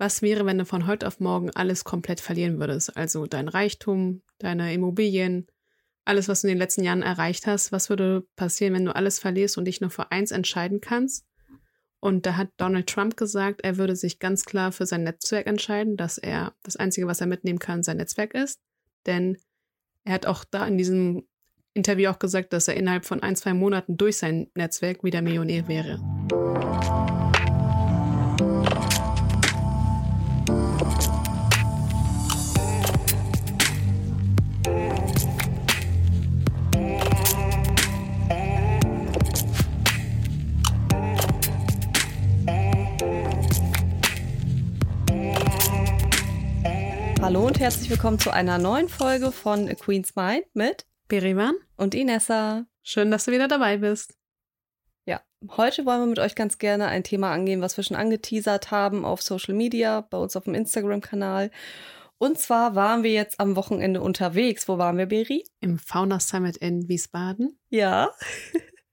[0.00, 2.96] was wäre, wenn du von heute auf morgen alles komplett verlieren würdest?
[2.96, 5.46] Also dein Reichtum, deine Immobilien,
[6.06, 7.70] alles, was du in den letzten Jahren erreicht hast.
[7.70, 11.26] Was würde passieren, wenn du alles verlierst und dich nur für eins entscheiden kannst?
[12.00, 15.98] Und da hat Donald Trump gesagt, er würde sich ganz klar für sein Netzwerk entscheiden,
[15.98, 18.58] dass er das Einzige, was er mitnehmen kann, sein Netzwerk ist.
[19.04, 19.36] Denn
[20.04, 21.28] er hat auch da in diesem
[21.74, 25.68] Interview auch gesagt, dass er innerhalb von ein, zwei Monaten durch sein Netzwerk wieder Millionär
[25.68, 26.00] wäre.
[47.30, 51.94] Hallo und herzlich willkommen zu einer neuen Folge von A Queen's Mind mit Berivan und
[51.94, 52.66] Inessa.
[52.82, 54.18] Schön, dass du wieder dabei bist.
[55.06, 58.72] Ja, heute wollen wir mit euch ganz gerne ein Thema angehen, was wir schon angeteasert
[58.72, 61.52] haben auf Social Media, bei uns auf dem Instagram-Kanal.
[62.18, 64.66] Und zwar waren wir jetzt am Wochenende unterwegs.
[64.66, 65.44] Wo waren wir, Beri?
[65.60, 67.56] Im Fauna Summit in Wiesbaden.
[67.68, 68.10] Ja.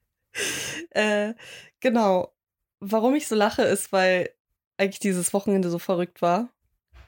[0.91, 1.33] äh,
[1.79, 2.35] genau.
[2.79, 4.29] Warum ich so lache, ist, weil
[4.77, 6.53] eigentlich dieses Wochenende so verrückt war.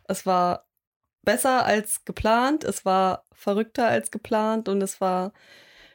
[0.05, 0.65] Es war
[1.23, 5.33] besser als geplant, es war verrückter als geplant und es war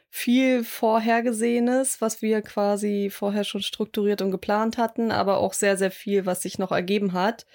[0.09, 5.91] viel Vorhergesehenes, was wir quasi vorher schon strukturiert und geplant hatten, aber auch sehr, sehr
[5.91, 7.45] viel, was sich noch ergeben hat.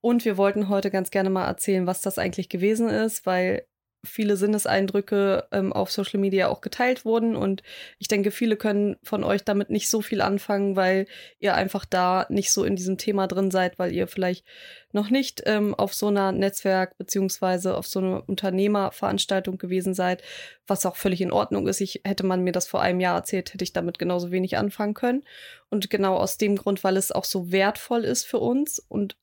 [0.00, 3.66] Und wir wollten heute ganz gerne mal erzählen, was das eigentlich gewesen ist, weil
[4.04, 7.36] viele Sinneseindrücke ähm, auf Social Media auch geteilt wurden.
[7.36, 7.62] Und
[7.98, 11.06] ich denke, viele können von euch damit nicht so viel anfangen, weil
[11.40, 14.44] ihr einfach da nicht so in diesem Thema drin seid, weil ihr vielleicht
[14.92, 20.22] noch nicht ähm, auf so einer Netzwerk- beziehungsweise auf so einer Unternehmerveranstaltung gewesen seid,
[20.66, 21.80] was auch völlig in Ordnung ist.
[21.80, 24.94] Ich hätte man mir das vor einem Jahr erzählt, hätte ich damit genauso wenig anfangen
[24.94, 25.24] können.
[25.70, 29.16] Und genau aus dem Grund, weil es auch so wertvoll ist für uns und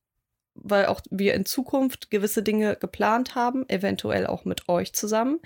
[0.56, 5.40] weil auch wir in Zukunft gewisse Dinge geplant haben, eventuell auch mit euch zusammen,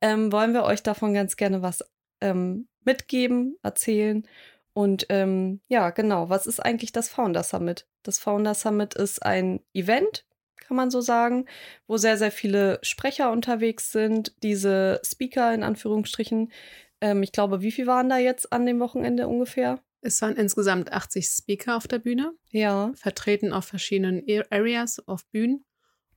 [0.00, 1.84] ähm, wollen wir euch davon ganz gerne was
[2.20, 4.26] ähm, mitgeben, erzählen.
[4.72, 7.86] Und ähm, ja, genau, was ist eigentlich das Founder Summit?
[8.04, 10.24] Das Founder Summit ist ein Event,
[10.68, 11.46] kann man so sagen,
[11.86, 14.34] wo sehr, sehr viele Sprecher unterwegs sind.
[14.42, 16.52] Diese Speaker in Anführungsstrichen.
[17.00, 19.80] Ähm, ich glaube, wie viel waren da jetzt an dem Wochenende ungefähr?
[20.00, 22.32] Es waren insgesamt 80 Speaker auf der Bühne.
[22.50, 22.92] Ja.
[22.94, 25.64] Vertreten auf verschiedenen Areas auf Bühnen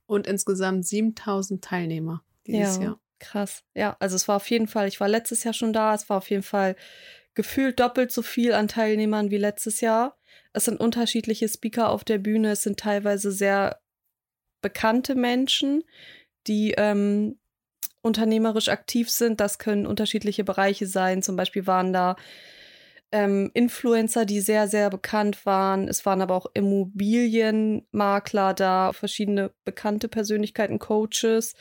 [0.06, 3.00] und insgesamt 7000 Teilnehmer dieses ja, Jahr.
[3.18, 3.64] Krass.
[3.74, 6.18] Ja, also es war auf jeden Fall, ich war letztes Jahr schon da, es war
[6.18, 6.76] auf jeden Fall
[7.34, 10.18] gefühlt doppelt so viel an Teilnehmern wie letztes Jahr.
[10.52, 13.80] Es sind unterschiedliche Speaker auf der Bühne, es sind teilweise sehr
[14.60, 15.82] bekannte Menschen,
[16.46, 17.38] die ähm,
[18.02, 19.40] unternehmerisch aktiv sind.
[19.40, 21.22] Das können unterschiedliche Bereiche sein.
[21.22, 22.16] Zum Beispiel waren da
[23.12, 25.88] ähm, Influencer, die sehr, sehr bekannt waren.
[25.88, 31.54] Es waren aber auch Immobilienmakler da, verschiedene bekannte Persönlichkeiten, Coaches.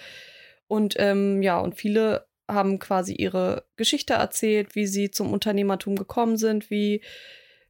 [0.67, 6.37] Und ähm, ja, und viele haben quasi ihre Geschichte erzählt, wie sie zum Unternehmertum gekommen
[6.37, 7.01] sind, wie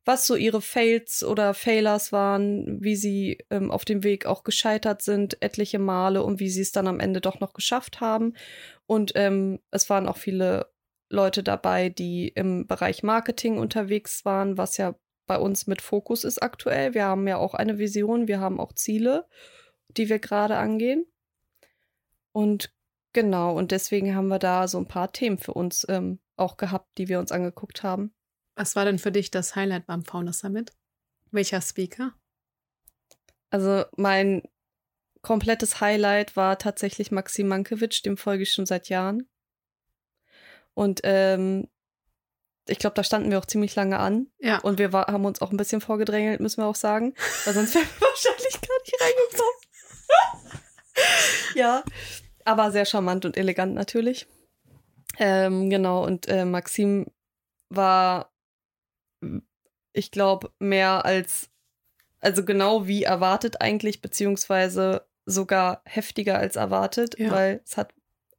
[0.04, 5.04] was so ihre Fails oder Failers waren, wie sie ähm, auf dem Weg auch gescheitert
[5.04, 8.34] sind, etliche Male und wie sie es dann am Ende doch noch geschafft haben.
[8.88, 10.71] Und ähm, es waren auch viele
[11.12, 14.96] Leute dabei, die im Bereich Marketing unterwegs waren, was ja
[15.28, 16.94] bei uns mit Fokus ist aktuell.
[16.94, 19.28] Wir haben ja auch eine Vision, wir haben auch Ziele,
[19.90, 21.06] die wir gerade angehen.
[22.32, 22.74] Und
[23.14, 26.98] genau, und deswegen haben wir da so ein paar Themen für uns ähm, auch gehabt,
[26.98, 28.14] die wir uns angeguckt haben.
[28.56, 30.72] Was war denn für dich das Highlight beim Founder Summit?
[31.32, 32.14] Welcher Speaker?
[33.50, 34.44] Also mein
[35.22, 39.30] komplettes Highlight war tatsächlich Maxim Mankiewicz, dem folge ich schon seit Jahren.
[40.74, 41.68] Und ähm,
[42.68, 44.28] ich glaube, da standen wir auch ziemlich lange an.
[44.40, 44.60] Ja.
[44.60, 47.14] Und wir war, haben uns auch ein bisschen vorgedrängelt, müssen wir auch sagen.
[47.46, 49.62] Weil sonst wären wir wahrscheinlich gar nicht reingekommen.
[51.56, 51.84] ja.
[52.46, 54.28] Aber sehr charmant und elegant natürlich.
[55.20, 56.04] Ähm, genau.
[56.06, 57.08] Und äh, Maxim
[57.70, 58.32] war,
[59.94, 61.50] ich glaube, mehr als,
[62.20, 67.32] also genau wie erwartet eigentlich, beziehungsweise sogar heftiger als erwartet, Ja.
[67.32, 67.94] weil es hat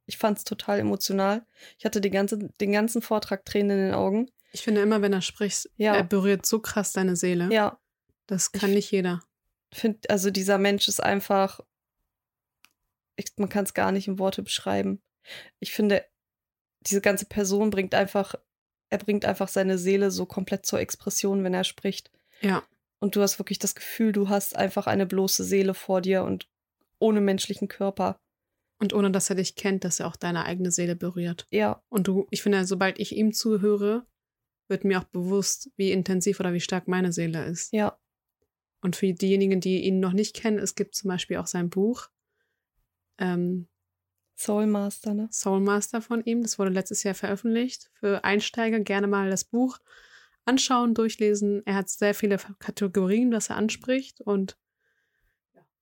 [0.05, 1.45] ich fand es total emotional.
[1.77, 4.29] Ich hatte die ganze, den ganzen Vortrag Tränen in den Augen.
[4.51, 5.95] Ich finde immer, wenn er spricht, Ja.
[5.95, 7.49] er berührt so krass deine Seele.
[7.51, 7.79] Ja,
[8.27, 9.21] Das kann Ich- nicht jeder.
[9.73, 11.59] find, also dieser Mensch ist einfach,
[13.15, 15.01] ich, man kann es gar nicht in Worte beschreiben.
[15.59, 16.05] Ich finde,
[16.81, 18.35] diese ganze Person bringt einfach,
[18.89, 22.11] er bringt einfach seine Seele so komplett zur Expression, wenn er spricht.
[22.41, 22.63] Ja.
[22.99, 26.47] Und du hast wirklich das Gefühl, du hast einfach eine bloße Seele vor dir und
[26.99, 28.19] ohne menschlichen Körper.
[28.83, 31.47] Und ohne dass er dich kennt, dass er auch deine eigene Seele berührt.
[31.51, 34.05] Ja, Und du, ich finde, sobald ich ihm zuhöre,
[34.67, 37.71] wird mir auch bewusst, wie intensiv oder wie stark meine Seele ist.
[37.71, 37.97] ja.
[38.81, 42.09] Und für diejenigen, die ihn noch nicht kennen, es gibt zum Beispiel auch sein Buch.
[43.17, 43.69] Ähm,
[44.35, 45.29] Soulmaster, ne?
[45.31, 46.41] Soulmaster von ihm.
[46.41, 47.89] Das wurde letztes Jahr veröffentlicht.
[47.93, 49.79] Für Einsteiger gerne mal das Buch
[50.43, 51.65] anschauen, durchlesen.
[51.65, 54.57] Er hat sehr viele Kategorien, das er anspricht und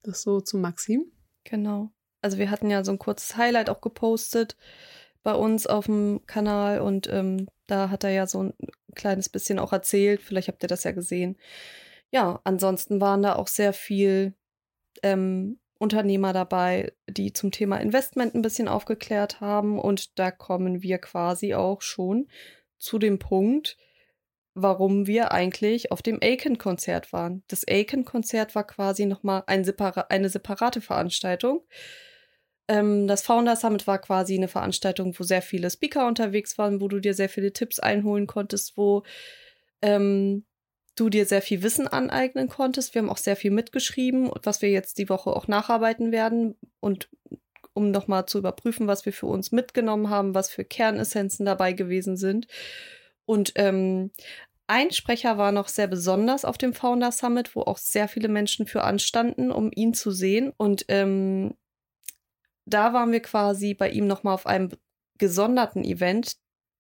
[0.04, 1.12] das so zu Maxim.
[1.44, 1.92] Genau.
[2.22, 4.56] Also wir hatten ja so ein kurzes Highlight auch gepostet
[5.24, 8.54] bei uns auf dem Kanal und ähm, da hat er ja so ein
[8.96, 10.22] kleines bisschen auch erzählt.
[10.22, 11.38] Vielleicht habt ihr das ja gesehen.
[12.12, 14.34] Ja, ansonsten waren da auch sehr viel
[15.04, 19.80] ähm, Unternehmer dabei, die zum Thema Investment ein bisschen aufgeklärt haben.
[19.80, 22.28] Und da kommen wir quasi auch schon
[22.78, 23.78] zu dem Punkt,
[24.54, 27.44] warum wir eigentlich auf dem Aiken-Konzert waren.
[27.48, 31.64] Das Aiken-Konzert war quasi nochmal ein separa eine separate Veranstaltung.
[32.72, 36.88] Ähm, das Founder Summit war quasi eine Veranstaltung, wo sehr viele Speaker unterwegs waren, wo
[36.88, 39.04] du dir sehr viele Tipps einholen konntest, wo
[39.82, 40.46] ähm,
[40.96, 42.96] du dir sehr viel Wissen aneignen konntest.
[42.96, 47.10] Wir haben auch sehr viel mitgeschrieben, was wir jetzt die Woche auch nacharbeiten werden und
[47.74, 52.16] um nochmal zu überprüfen, was wir für uns mitgenommen haben, was für Kernessenzen dabei gewesen
[52.16, 52.48] sind.
[53.26, 54.12] Und ähm,
[54.68, 58.66] ein Sprecher war noch sehr besonders auf dem Founder Summit, wo auch sehr viele Menschen
[58.66, 60.54] für anstanden, um ihn zu sehen.
[60.56, 61.56] Und ähm,
[62.74, 64.70] da waren wir quasi bei ihm nochmal auf einem
[65.18, 66.38] gesonderten Event,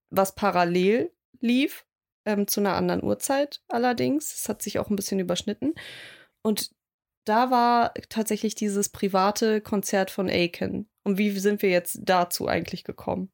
[0.09, 1.85] was parallel lief
[2.25, 4.33] ähm, zu einer anderen Uhrzeit allerdings.
[4.33, 5.73] Es hat sich auch ein bisschen überschnitten.
[6.41, 6.71] Und
[7.25, 10.89] da war tatsächlich dieses private Konzert von Aiken.
[11.03, 13.31] Und wie sind wir jetzt dazu eigentlich gekommen?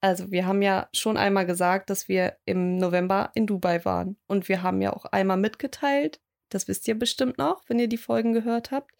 [0.00, 4.16] Also, wir haben ja schon einmal gesagt, dass wir im November in Dubai waren.
[4.26, 7.96] Und wir haben ja auch einmal mitgeteilt, das wisst ihr bestimmt noch, wenn ihr die
[7.96, 8.92] Folgen gehört habt,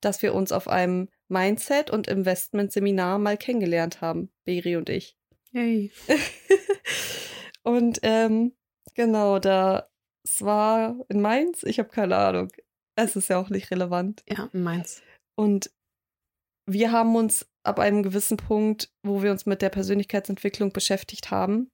[0.00, 5.16] dass wir uns auf einem Mindset- und Investment-Seminar mal kennengelernt haben, Beri und ich.
[5.52, 5.90] Hey.
[7.62, 8.54] Und ähm,
[8.94, 9.90] genau, da
[10.24, 12.50] es war in Mainz, ich habe keine Ahnung.
[12.96, 14.22] Es ist ja auch nicht relevant.
[14.28, 15.02] Ja, in Mainz.
[15.36, 15.70] Und
[16.66, 21.70] wir haben uns ab einem gewissen Punkt, wo wir uns mit der Persönlichkeitsentwicklung beschäftigt haben,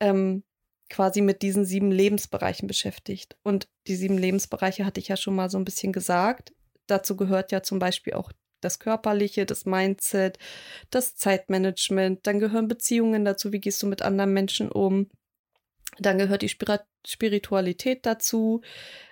[0.00, 0.44] ähm,
[0.90, 3.36] quasi mit diesen sieben Lebensbereichen beschäftigt.
[3.42, 6.54] Und die sieben Lebensbereiche hatte ich ja schon mal so ein bisschen gesagt.
[6.86, 8.30] Dazu gehört ja zum Beispiel auch
[8.64, 10.38] das Körperliche, das Mindset,
[10.90, 15.08] das Zeitmanagement, dann gehören Beziehungen dazu, wie gehst du mit anderen Menschen um,
[15.98, 16.54] dann gehört die
[17.06, 18.62] Spiritualität dazu,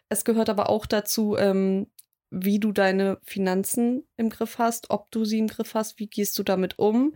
[0.08, 1.86] es gehört aber auch dazu, ähm,
[2.30, 6.38] wie du deine Finanzen im Griff hast, ob du sie im Griff hast, wie gehst
[6.38, 7.14] du damit um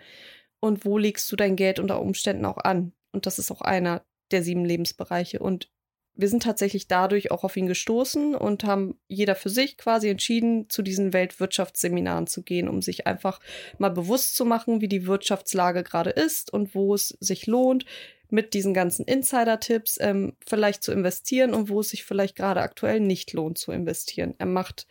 [0.61, 2.93] und wo legst du dein Geld unter Umständen auch an.
[3.13, 5.39] Und das ist auch einer der sieben Lebensbereiche.
[5.39, 5.71] Und
[6.17, 10.69] wir sind tatsächlich dadurch auch auf ihn gestoßen und haben jeder für sich quasi entschieden,
[10.71, 13.41] zu diesen Weltwirtschaftsseminaren zu gehen, um sich einfach
[13.79, 17.85] mal bewusst zu machen, wie die Wirtschaftslage gerade ist und wo es sich lohnt,
[18.29, 23.01] mit diesen ganzen Insider-Tipps ähm, vielleicht zu investieren und wo es sich vielleicht gerade aktuell
[23.01, 24.35] nicht lohnt zu investieren.
[24.39, 24.87] Er macht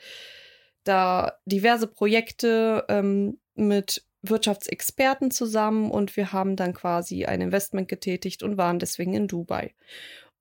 [0.83, 8.43] da diverse Projekte ähm, mit Wirtschaftsexperten zusammen und wir haben dann quasi ein Investment getätigt
[8.43, 9.73] und waren deswegen in Dubai.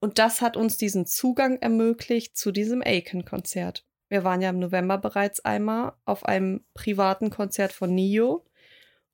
[0.04, 3.86] Und das hat uns diesen Zugang ermöglicht zu diesem Aiken-Konzert.
[4.10, 8.44] Wir waren ja im November bereits einmal auf einem privaten Konzert von Nio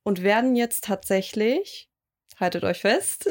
[0.02, 1.88] und werden jetzt tatsächlich,
[2.40, 3.30] haltet euch fest,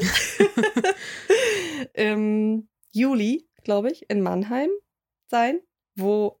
[1.92, 4.70] im Juli, glaube ich, in Mannheim
[5.28, 5.60] sein,
[5.94, 6.40] wo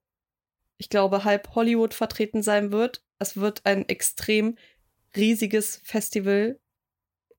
[0.78, 3.04] ich glaube halb Hollywood vertreten sein wird.
[3.18, 4.56] Es wird ein extrem
[5.14, 6.58] riesiges Festival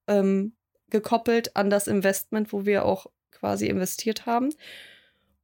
[0.06, 0.56] ähm,
[0.92, 4.54] gekoppelt an das Investment, wo wir auch quasi investiert haben.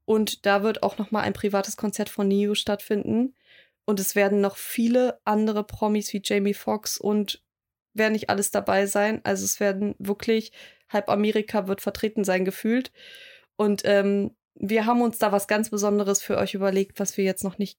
[0.06, 3.36] Und da wird auch noch mal ein privates Konzert von Neo stattfinden.
[3.86, 7.44] Und es werden noch viele andere Promis wie Jamie Foxx und
[7.94, 9.22] wer nicht alles dabei sein.
[9.24, 10.52] Also es werden wirklich
[10.90, 12.92] halb Amerika wird vertreten sein gefühlt.
[13.58, 17.44] Und ähm, wir haben uns da was ganz Besonderes für euch überlegt, was wir jetzt
[17.44, 17.78] noch nicht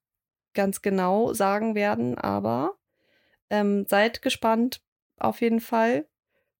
[0.53, 2.17] ganz genau sagen werden.
[2.17, 2.77] Aber
[3.49, 4.81] ähm, seid gespannt
[5.17, 6.07] auf jeden Fall.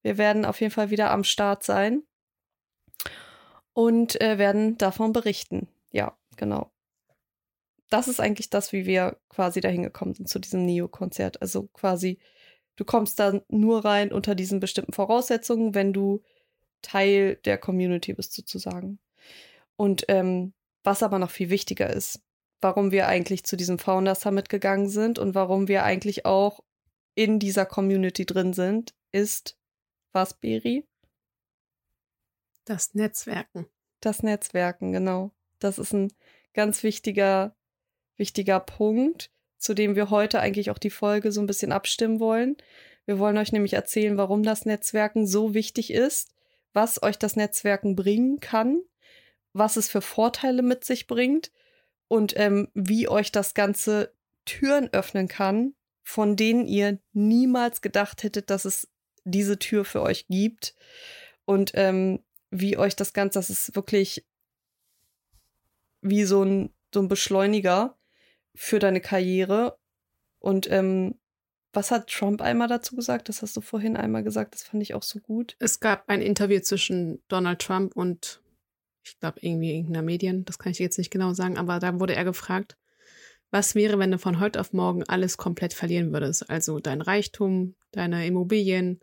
[0.01, 2.03] Wir werden auf jeden Fall wieder am Start sein
[3.79, 5.69] und äh, werden davon berichten.
[5.93, 6.69] Ja, genau.
[7.89, 11.41] Das ist eigentlich das, wie wir quasi dahin gekommen sind zu diesem Neo-Konzert.
[11.41, 12.19] Also quasi,
[12.75, 16.21] du kommst da nur rein unter diesen bestimmten Voraussetzungen, wenn du
[16.81, 18.99] Teil der Community bist, sozusagen.
[19.77, 20.51] Und ähm,
[20.83, 22.21] was aber noch viel wichtiger ist,
[22.59, 26.59] warum wir eigentlich zu diesem Founder Summit gegangen sind und warum wir eigentlich auch
[27.15, 29.57] in dieser Community drin sind, ist
[30.11, 30.88] was, Beri?
[32.69, 33.65] Das Netzwerken.
[33.99, 35.31] Das Netzwerken, genau.
[35.57, 36.13] Das ist ein
[36.53, 37.55] ganz wichtiger,
[38.15, 42.57] wichtiger Punkt, zu dem wir heute eigentlich auch die Folge so ein bisschen abstimmen wollen.
[43.07, 46.35] Wir wollen euch nämlich erzählen, warum das Netzwerken so wichtig ist,
[46.71, 48.83] was euch das Netzwerken bringen kann,
[49.51, 51.51] was es für Vorteile mit sich bringt
[52.07, 54.13] und ähm, wie euch das Ganze
[54.45, 55.73] Türen öffnen kann,
[56.03, 58.87] von denen ihr niemals gedacht hättet, dass es
[59.23, 60.75] diese Tür für euch gibt.
[61.45, 62.19] Und ähm,
[62.51, 64.25] wie euch das Ganze, das ist wirklich
[66.01, 67.97] wie so ein, so ein Beschleuniger
[68.55, 69.77] für deine Karriere.
[70.39, 71.19] Und ähm,
[71.73, 73.29] was hat Trump einmal dazu gesagt?
[73.29, 75.55] Das hast du vorhin einmal gesagt, das fand ich auch so gut.
[75.59, 78.41] Es gab ein Interview zwischen Donald Trump und
[79.03, 82.15] ich glaube irgendwie irgendeiner Medien, das kann ich jetzt nicht genau sagen, aber da wurde
[82.15, 82.77] er gefragt,
[83.51, 86.49] was wäre, wenn du von heute auf morgen alles komplett verlieren würdest?
[86.49, 88.99] Also dein Reichtum, deine Immobilien,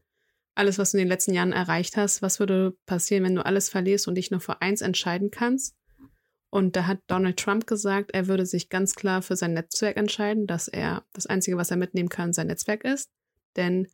[0.56, 2.22] alles, was du in den letzten Jahren erreicht hast.
[2.22, 5.76] Was würde passieren, wenn du alles verlierst und dich nur für eins entscheiden kannst?
[6.50, 10.46] Und da hat Donald Trump gesagt, er würde sich ganz klar für sein Netzwerk entscheiden,
[10.46, 13.10] dass er das Einzige, was er mitnehmen kann, sein Netzwerk ist.
[13.56, 13.88] Denn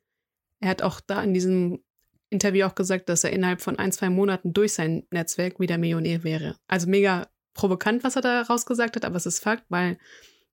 [0.60, 1.82] er hat auch da in diesem
[2.30, 6.22] Interview auch gesagt, dass er innerhalb von ein, zwei Monaten durch sein Netzwerk wieder Millionär
[6.24, 6.56] wäre.
[6.68, 9.98] Also mega provokant, was er da rausgesagt hat, aber es ist Fakt, weil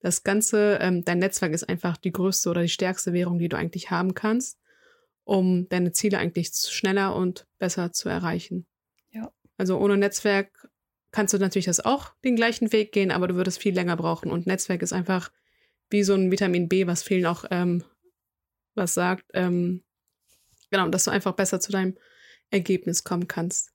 [0.01, 3.57] das Ganze, ähm, dein Netzwerk ist einfach die größte oder die stärkste Währung, die du
[3.57, 4.57] eigentlich haben kannst,
[5.29, 8.65] um deine Ziele eigentlich schneller und besser zu erreichen.
[9.11, 9.31] Ja.
[9.57, 10.69] Also ohne Netzwerk
[11.11, 14.31] kannst du natürlich das auch den gleichen Weg gehen, aber du würdest viel länger brauchen.
[14.31, 15.31] Und Netzwerk ist einfach
[15.89, 17.83] wie so ein Vitamin B, was vielen auch ähm,
[18.75, 19.25] was sagt.
[19.33, 19.83] Ähm,
[20.71, 21.97] Genau, dass du einfach besser zu deinem
[22.51, 23.71] Ergebnis kommen kannst.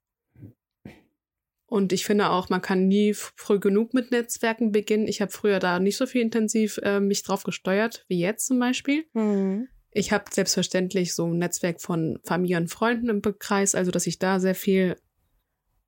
[1.67, 5.09] Und ich finde auch, man kann nie früh genug mit Netzwerken beginnen.
[5.09, 8.61] Ich habe früher da nicht so viel intensiv äh, mich drauf gesteuert, wie jetzt zum
[8.61, 9.07] Beispiel.
[9.13, 9.69] Mhm.
[9.95, 14.19] Ich habe selbstverständlich so ein Netzwerk von Familie und Freunden im Kreis, also dass ich
[14.19, 14.97] da sehr viel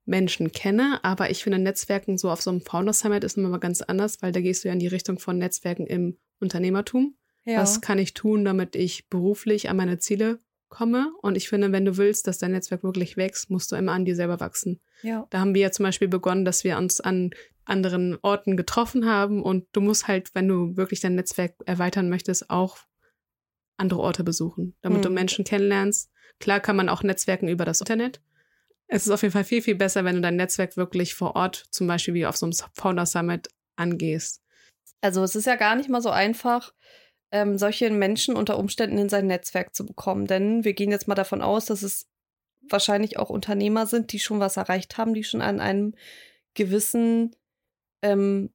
[0.05, 0.99] Menschen kenne.
[1.03, 4.31] Aber ich finde, Netzwerken so auf so einem Founder Summit ist immer ganz anders, weil
[4.31, 7.15] da gehst du ja in die Richtung von Netzwerken im Unternehmertum.
[7.45, 7.61] Ja.
[7.61, 11.11] Was kann ich tun, damit ich beruflich an meine Ziele komme.
[11.21, 14.05] Und ich finde, wenn du willst, dass dein Netzwerk wirklich wächst, musst du immer an
[14.05, 14.79] dir selber wachsen.
[15.01, 15.27] Ja.
[15.29, 17.31] Da haben wir ja zum Beispiel begonnen, dass wir uns an
[17.65, 22.49] anderen Orten getroffen haben und du musst halt, wenn du wirklich dein Netzwerk erweitern möchtest,
[22.49, 22.77] auch
[23.77, 25.01] andere Orte besuchen, damit hm.
[25.03, 26.11] du Menschen kennenlernst.
[26.39, 28.21] Klar kann man auch Netzwerken über das Internet.
[28.87, 31.65] Es ist auf jeden Fall viel, viel besser, wenn du dein Netzwerk wirklich vor Ort,
[31.71, 34.41] zum Beispiel wie auf so einem Founder Summit, angehst.
[35.01, 36.73] Also es ist ja gar nicht mal so einfach,
[37.31, 40.25] ähm, solche Menschen unter Umständen in sein Netzwerk zu bekommen.
[40.25, 42.07] Denn wir gehen jetzt mal davon aus, dass es
[42.69, 45.93] wahrscheinlich auch Unternehmer sind, die schon was erreicht haben, die schon an einem
[46.53, 47.35] gewissen,
[48.01, 48.51] ähm,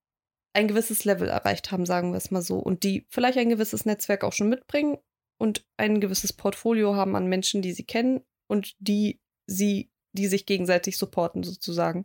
[0.55, 3.85] ein gewisses Level erreicht haben, sagen wir es mal so, und die vielleicht ein gewisses
[3.85, 4.99] Netzwerk auch schon mitbringen
[5.43, 10.47] und ein gewisses Portfolio haben an Menschen, die sie kennen und die sie, die sich
[10.47, 12.05] gegenseitig supporten sozusagen.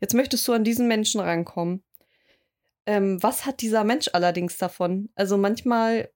[0.00, 1.84] Jetzt möchtest du an diesen Menschen rankommen.
[2.86, 5.10] Ähm, was hat dieser Mensch allerdings davon?
[5.14, 6.10] Also manchmal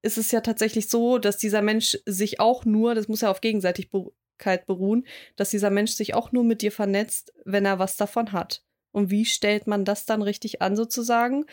[0.00, 3.42] ist es ja tatsächlich so, dass dieser Mensch sich auch nur, das muss ja auf
[3.42, 8.32] Gegenseitigkeit beruhen, dass dieser Mensch sich auch nur mit dir vernetzt, wenn er was davon
[8.32, 8.64] hat.
[8.90, 11.44] Und wie stellt man das dann richtig an sozusagen,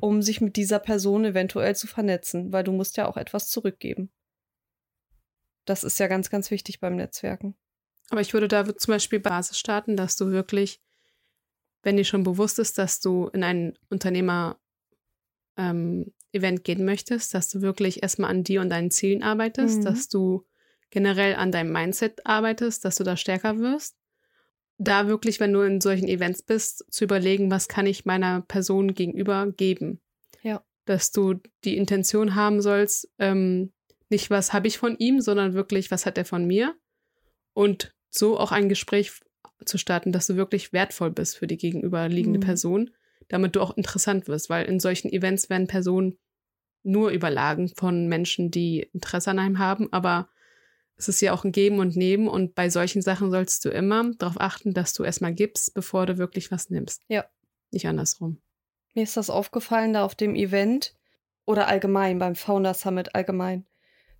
[0.00, 2.52] um sich mit dieser Person eventuell zu vernetzen?
[2.52, 4.10] Weil du musst ja auch etwas zurückgeben.
[5.64, 7.54] Das ist ja ganz, ganz wichtig beim Netzwerken.
[8.10, 10.80] Aber ich würde da zum Beispiel Basis starten, dass du wirklich
[11.84, 14.58] wenn dir schon bewusst ist, dass du in ein Unternehmer-Event
[15.58, 19.84] ähm, gehen möchtest, dass du wirklich erstmal an dir und deinen Zielen arbeitest, mhm.
[19.84, 20.44] dass du
[20.90, 23.96] generell an deinem Mindset arbeitest, dass du da stärker wirst.
[24.78, 28.94] Da wirklich, wenn du in solchen Events bist, zu überlegen, was kann ich meiner Person
[28.94, 30.00] gegenüber geben.
[30.42, 30.64] Ja.
[30.84, 33.72] Dass du die Intention haben sollst, ähm,
[34.10, 36.74] nicht was habe ich von ihm, sondern wirklich, was hat er von mir.
[37.52, 39.12] Und so auch ein Gespräch
[39.64, 42.44] zu starten, dass du wirklich wertvoll bist für die gegenüberliegende mhm.
[42.44, 42.90] Person,
[43.28, 46.18] damit du auch interessant wirst, weil in solchen Events werden Personen
[46.82, 50.28] nur überlagen von Menschen, die Interesse an einem haben, aber
[50.96, 54.10] es ist ja auch ein Geben und Nehmen und bei solchen Sachen sollst du immer
[54.18, 57.02] darauf achten, dass du erstmal gibst, bevor du wirklich was nimmst.
[57.08, 57.24] Ja.
[57.70, 58.40] Nicht andersrum.
[58.94, 60.94] Mir ist das aufgefallen da auf dem Event
[61.44, 63.66] oder allgemein beim Founder Summit allgemein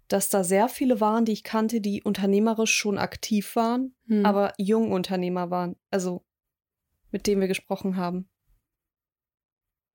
[0.09, 4.25] dass da sehr viele waren, die ich kannte, die unternehmerisch schon aktiv waren, hm.
[4.27, 5.77] aber Jungunternehmer waren.
[5.91, 6.25] Also
[7.11, 8.29] mit denen wir gesprochen haben.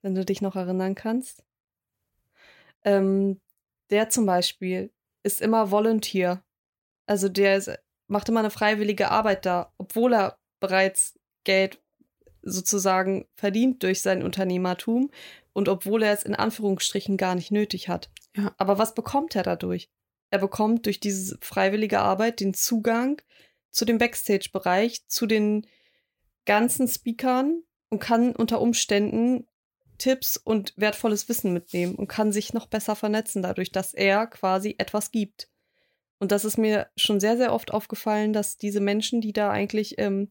[0.01, 1.43] Wenn du dich noch erinnern kannst.
[2.83, 3.41] Ähm,
[3.89, 4.91] der zum Beispiel
[5.23, 6.43] ist immer Volunteer.
[7.09, 7.71] Also der ist,
[8.07, 11.81] macht immer eine freiwillige Arbeit da, obwohl er bereits Geld
[12.43, 15.09] sozusagen verdient durch sein Unternehmertum
[15.51, 18.11] und obwohl er es in Anführungsstrichen gar nicht nötig hat.
[18.35, 18.53] Ja.
[18.57, 19.89] Aber was bekommt er dadurch?
[20.29, 23.19] Er bekommt durch diese freiwillige Arbeit den Zugang
[23.71, 25.65] zu dem Backstage-Bereich, zu den
[26.45, 29.47] ganzen Speakern und kann unter Umständen
[29.97, 34.75] Tipps und wertvolles Wissen mitnehmen und kann sich noch besser vernetzen, dadurch, dass er quasi
[34.77, 35.49] etwas gibt.
[36.19, 39.97] Und das ist mir schon sehr, sehr oft aufgefallen, dass diese Menschen, die da eigentlich
[39.97, 40.29] ähm,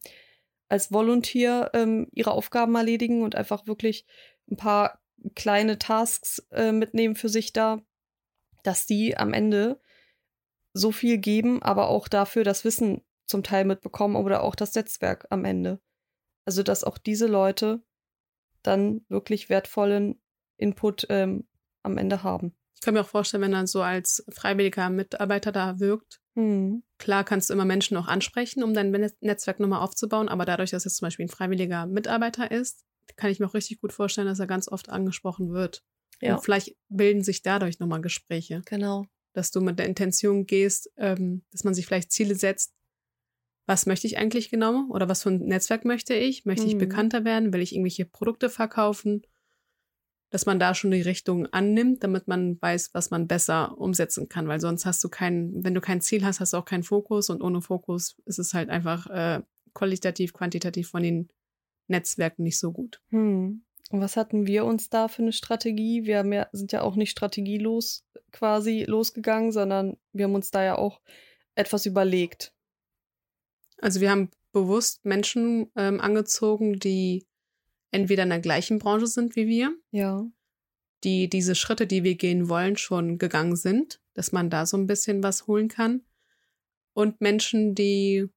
[0.69, 4.05] als Volunteer ähm, ihre Aufgaben erledigen und einfach wirklich
[4.49, 5.01] ein paar
[5.35, 7.81] kleine Tasks äh, mitnehmen für sich da,
[8.63, 9.81] dass die am Ende
[10.73, 15.25] so viel geben, aber auch dafür das Wissen zum Teil mitbekommen oder auch das Netzwerk
[15.29, 15.79] am Ende.
[16.45, 17.81] Also dass auch diese Leute
[18.61, 20.21] dann wirklich wertvollen
[20.57, 21.47] Input ähm,
[21.83, 22.55] am Ende haben.
[22.79, 26.21] Ich kann mir auch vorstellen, wenn er so als freiwilliger Mitarbeiter da wirkt.
[26.35, 26.81] Hm.
[26.97, 30.85] Klar kannst du immer Menschen auch ansprechen, um dein Netzwerk nochmal aufzubauen, aber dadurch, dass
[30.85, 32.85] es zum Beispiel ein freiwilliger Mitarbeiter ist,
[33.17, 35.83] kann ich mir auch richtig gut vorstellen, dass er ganz oft angesprochen wird.
[36.21, 36.35] Ja.
[36.35, 38.61] Und vielleicht bilden sich dadurch nochmal Gespräche.
[38.65, 39.05] Genau.
[39.33, 42.71] Dass du mit der Intention gehst, ähm, dass man sich vielleicht Ziele setzt.
[43.65, 44.85] Was möchte ich eigentlich genau?
[44.89, 46.45] Oder was für ein Netzwerk möchte ich?
[46.45, 46.79] Möchte ich Mhm.
[46.79, 47.51] bekannter werden?
[47.51, 49.23] Will ich irgendwelche Produkte verkaufen?
[50.29, 54.47] Dass man da schon die Richtung annimmt, damit man weiß, was man besser umsetzen kann.
[54.47, 57.29] Weil sonst hast du keinen, wenn du kein Ziel hast, hast du auch keinen Fokus.
[57.29, 59.41] Und ohne Fokus ist es halt einfach äh,
[59.73, 61.29] qualitativ, quantitativ von den
[61.87, 63.01] Netzwerken nicht so gut.
[63.09, 63.63] Hm.
[63.89, 66.05] Und was hatten wir uns da für eine Strategie?
[66.05, 70.63] Wir haben ja, sind ja auch nicht strategielos quasi losgegangen, sondern wir haben uns da
[70.63, 71.01] ja auch
[71.55, 72.53] etwas überlegt.
[73.79, 77.25] Also wir haben bewusst Menschen ähm, angezogen, die
[77.91, 80.25] entweder in der gleichen Branche sind wie wir, Ja.
[81.03, 84.87] die diese Schritte, die wir gehen wollen, schon gegangen sind, dass man da so ein
[84.87, 86.03] bisschen was holen kann.
[86.93, 88.27] Und Menschen, die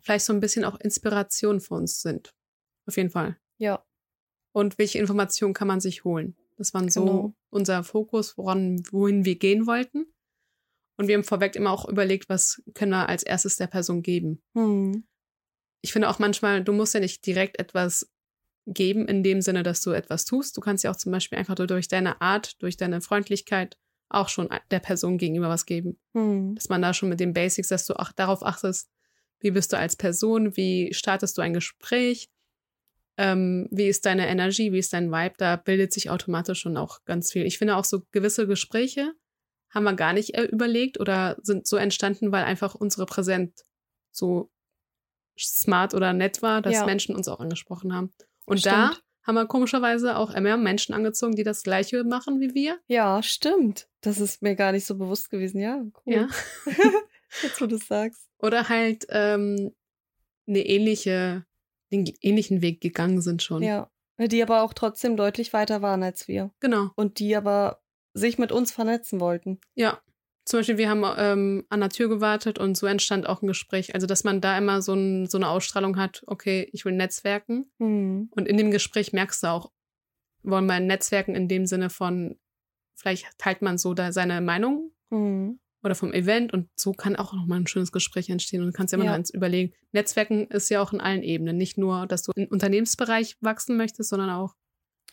[0.00, 2.34] vielleicht so ein bisschen auch Inspiration für uns sind.
[2.86, 3.36] Auf jeden Fall.
[3.58, 3.84] Ja.
[4.52, 6.36] Und welche Informationen kann man sich holen?
[6.56, 7.34] Das war so Genau.
[7.50, 10.06] unser Fokus, woran, wohin wir gehen wollten.
[10.96, 14.40] Und wir haben vorweg immer auch überlegt, was können wir als erstes der Person geben.
[14.54, 15.06] Hm.
[15.82, 18.10] Ich finde auch manchmal, du musst ja nicht direkt etwas
[18.66, 20.56] geben in dem Sinne, dass du etwas tust.
[20.56, 23.76] Du kannst ja auch zum Beispiel einfach durch deine Art, durch deine Freundlichkeit
[24.08, 25.98] auch schon der Person gegenüber was geben.
[26.14, 26.54] Hm.
[26.54, 28.90] Dass man da schon mit den Basics, dass du auch darauf achtest,
[29.40, 32.28] wie bist du als Person, wie startest du ein Gespräch,
[33.18, 37.04] ähm, wie ist deine Energie, wie ist dein Vibe, da bildet sich automatisch schon auch
[37.04, 37.46] ganz viel.
[37.46, 39.12] Ich finde auch so gewisse Gespräche
[39.70, 43.64] haben wir gar nicht äh, überlegt oder sind so entstanden, weil einfach unsere Präsenz
[44.10, 44.50] so
[45.38, 46.86] smart oder nett war, dass Ja.
[46.86, 48.12] Menschen uns auch angesprochen haben.
[48.46, 49.04] Und da Stimmt.
[49.24, 52.78] haben wir komischerweise auch mehr Menschen angezogen, die das Gleiche machen wie wir.
[52.86, 53.88] Ja, stimmt.
[54.00, 55.60] Das ist mir gar nicht so bewusst gewesen.
[55.60, 56.14] Ja, cool.
[56.14, 56.28] Ja.
[57.42, 58.28] Jetzt, wo du sagst.
[58.38, 59.72] Oder halt ähm,
[60.46, 61.44] eine ähnliche,
[61.92, 63.62] den ähnlichen Weg gegangen sind schon.
[63.62, 63.90] Ja.
[64.18, 66.50] Die aber auch trotzdem deutlich weiter waren als wir.
[66.60, 66.90] Genau.
[66.94, 67.82] Und die aber
[68.14, 69.60] sich mit uns vernetzen wollten.
[69.74, 70.00] Ja.
[70.46, 73.94] Zum Beispiel, wir haben ähm, an der Tür gewartet und so entstand auch ein Gespräch.
[73.94, 77.66] Also, dass man da immer so, ein, so eine Ausstrahlung hat, okay, ich will netzwerken.
[77.78, 78.28] Hm.
[78.30, 79.72] Und in dem Gespräch merkst du auch,
[80.44, 82.38] wollen wir netzwerken in dem Sinne von,
[82.94, 85.58] vielleicht teilt man so da seine Meinung Hm.
[85.82, 88.92] oder vom Event und so kann auch nochmal ein schönes Gespräch entstehen und du kannst
[88.92, 89.14] ja immer Ja.
[89.14, 89.72] eins überlegen.
[89.90, 91.56] Netzwerken ist ja auch in allen Ebenen.
[91.56, 94.54] Nicht nur, dass du im Unternehmensbereich wachsen möchtest, sondern auch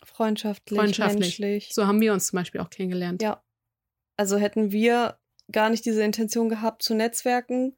[0.03, 1.19] Freundschaftlich, Freundschaftlich.
[1.39, 1.69] menschlich.
[1.73, 3.21] so haben wir uns zum Beispiel auch kennengelernt.
[3.23, 3.43] Ja.
[4.17, 5.17] Also hätten wir
[5.51, 7.75] gar nicht diese Intention gehabt zu netzwerken,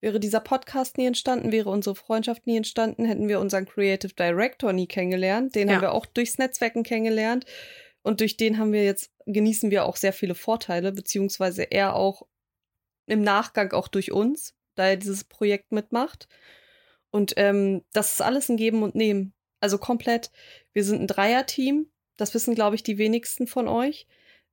[0.00, 4.72] wäre dieser Podcast nie entstanden, wäre unsere Freundschaft nie entstanden, hätten wir unseren Creative Director
[4.72, 5.54] nie kennengelernt.
[5.54, 5.74] Den Ja.
[5.74, 7.44] haben wir auch durchs Netzwerken kennengelernt.
[8.02, 12.22] Und durch den haben wir jetzt, genießen wir auch sehr viele Vorteile, beziehungsweise er auch
[13.06, 16.28] im Nachgang auch durch uns, da er dieses Projekt mitmacht.
[17.10, 19.34] Und ähm, das ist alles ein Geben und Nehmen.
[19.60, 20.30] Also komplett.
[20.72, 21.90] Wir sind ein Dreierteam.
[22.16, 24.06] Das wissen, glaube ich, die wenigsten von euch,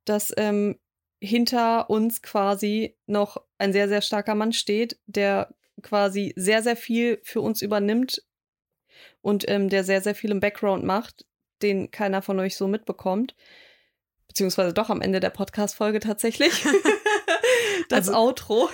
[0.05, 0.79] dass ähm,
[1.25, 7.19] hinter uns quasi noch ein sehr, sehr starker Mann steht, der quasi sehr, sehr viel
[7.23, 8.23] für uns übernimmt
[9.21, 11.25] und ähm, der sehr, sehr viel im Background macht,
[11.61, 13.35] den keiner von euch so mitbekommt.
[14.27, 16.65] Beziehungsweise doch am Ende der Podcast-Folge tatsächlich.
[17.89, 18.69] das Also- Outro.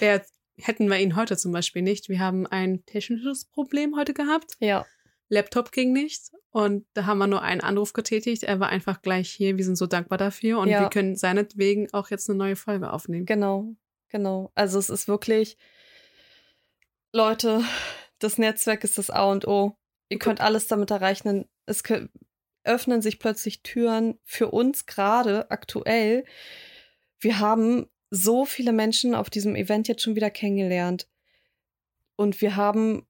[0.00, 0.24] Wer,
[0.56, 2.08] hätten wir ihn heute zum Beispiel nicht.
[2.08, 4.52] Wir haben ein technisches Problem heute gehabt.
[4.60, 4.86] Ja.
[5.28, 8.42] Laptop ging nicht und da haben wir nur einen Anruf getätigt.
[8.44, 9.56] Er war einfach gleich hier.
[9.56, 10.80] Wir sind so dankbar dafür und Ja.
[10.82, 13.26] wir können seinetwegen auch jetzt eine neue Folge aufnehmen.
[13.26, 13.74] Genau,
[14.08, 14.52] genau.
[14.54, 15.56] Also es ist wirklich,
[17.12, 17.62] Leute,
[18.18, 19.76] das Netzwerk ist das A und O.
[20.08, 21.48] Ihr könnt alles damit erreichen.
[21.66, 21.82] Es
[22.64, 26.24] öffnen sich plötzlich Türen für uns gerade aktuell.
[27.18, 31.08] Wir haben so viele Menschen auf diesem Event jetzt schon wieder kennengelernt.
[32.16, 33.06] Und wir haben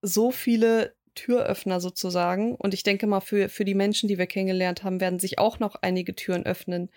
[0.00, 2.54] so viele Türöffner sozusagen.
[2.54, 5.58] Und ich denke mal, für, für die Menschen, die wir kennengelernt haben, werden sich auch
[5.58, 6.90] noch einige Türen öffnen.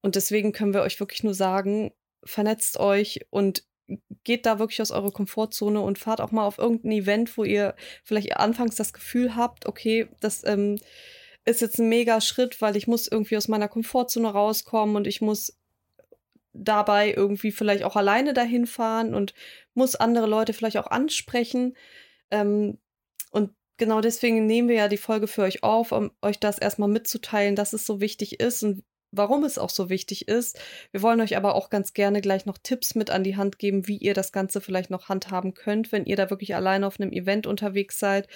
[0.00, 1.92] Und deswegen können wir euch wirklich nur sagen,
[2.24, 3.64] vernetzt euch und
[4.24, 7.74] geht da wirklich aus eurer Komfortzone und fahrt auch mal auf irgendein Event, wo ihr
[8.02, 10.78] vielleicht anfangs das Gefühl habt, okay, das ähm,
[11.44, 15.20] ist jetzt ein mega Schritt, weil ich muss irgendwie aus meiner Komfortzone rauskommen und ich
[15.20, 15.56] muss
[16.52, 19.34] dabei irgendwie vielleicht auch alleine dahin fahren und
[19.74, 21.76] muss andere Leute vielleicht auch ansprechen.
[22.30, 22.78] Ähm,
[23.76, 27.56] genau deswegen nehmen wir ja die Folge für euch auf, um euch das erstmal mitzuteilen,
[27.56, 30.58] dass es so wichtig ist und warum es auch so wichtig ist.
[30.92, 33.86] Wir wollen euch aber auch ganz gerne gleich noch Tipps mit an die Hand geben,
[33.88, 37.12] wie ihr das Ganze vielleicht noch handhaben könnt, wenn ihr da wirklich alleine auf einem
[37.12, 38.28] Event unterwegs seid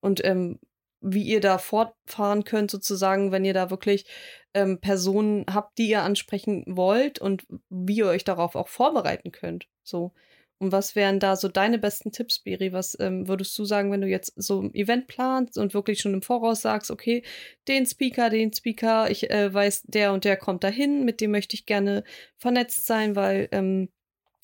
[0.00, 0.58] und ähm,
[1.00, 4.06] wie ihr da fortfahren könnt, sozusagen, wenn ihr da wirklich
[4.54, 9.68] ähm, Personen habt, die ihr ansprechen wollt und wie ihr euch darauf auch vorbereiten könnt.
[9.82, 10.12] So.
[10.60, 12.72] Und was wären da so deine besten Tipps, Biri?
[12.72, 16.14] Was ähm, würdest du sagen, wenn du jetzt so ein Event planst und wirklich schon
[16.14, 17.22] im Voraus sagst, okay,
[17.68, 21.54] den Speaker, den Speaker, ich äh, weiß, der und der kommt dahin, mit dem möchte
[21.54, 22.02] ich gerne
[22.36, 23.88] vernetzt sein, weil ähm,